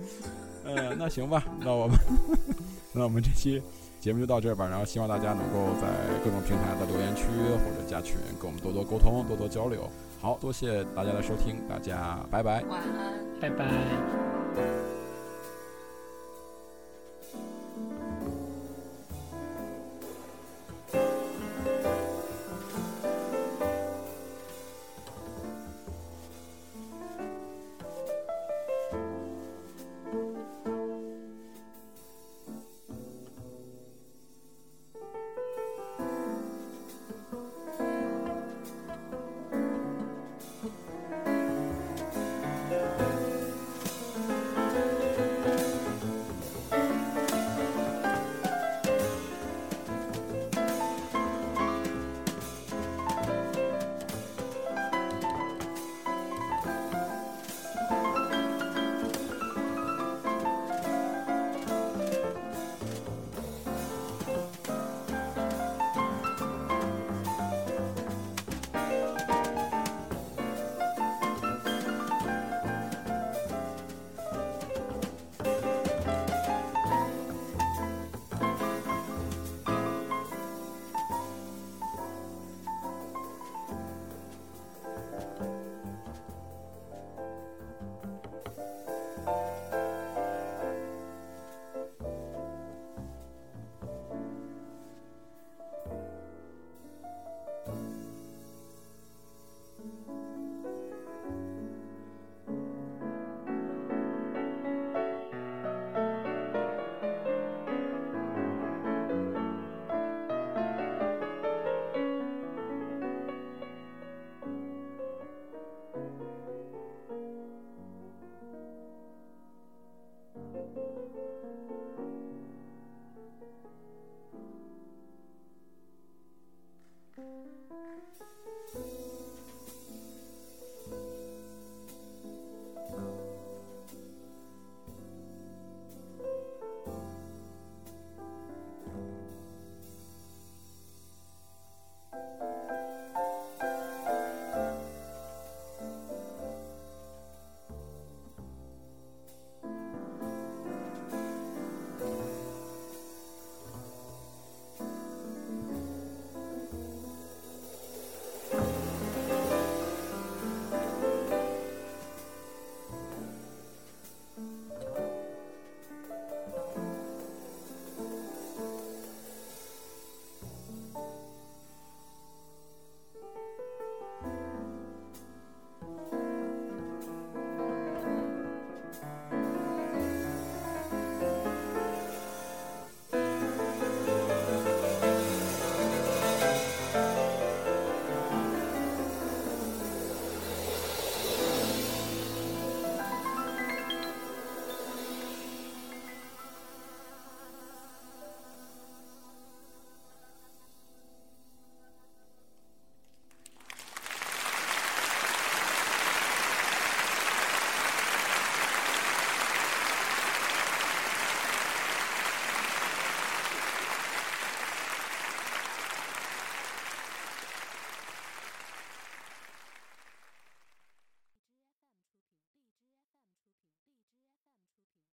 [0.66, 1.98] 呃，那行吧，那我们
[2.94, 3.62] 那我们这期
[4.00, 5.88] 节目就到这儿吧，然后希望大家能够在
[6.24, 9.90] 各种平台的留言区或者加群，跟我们多多沟通，多多交流。
[10.22, 14.39] 好多谢大家的收听，大家拜拜，晚安，拜拜。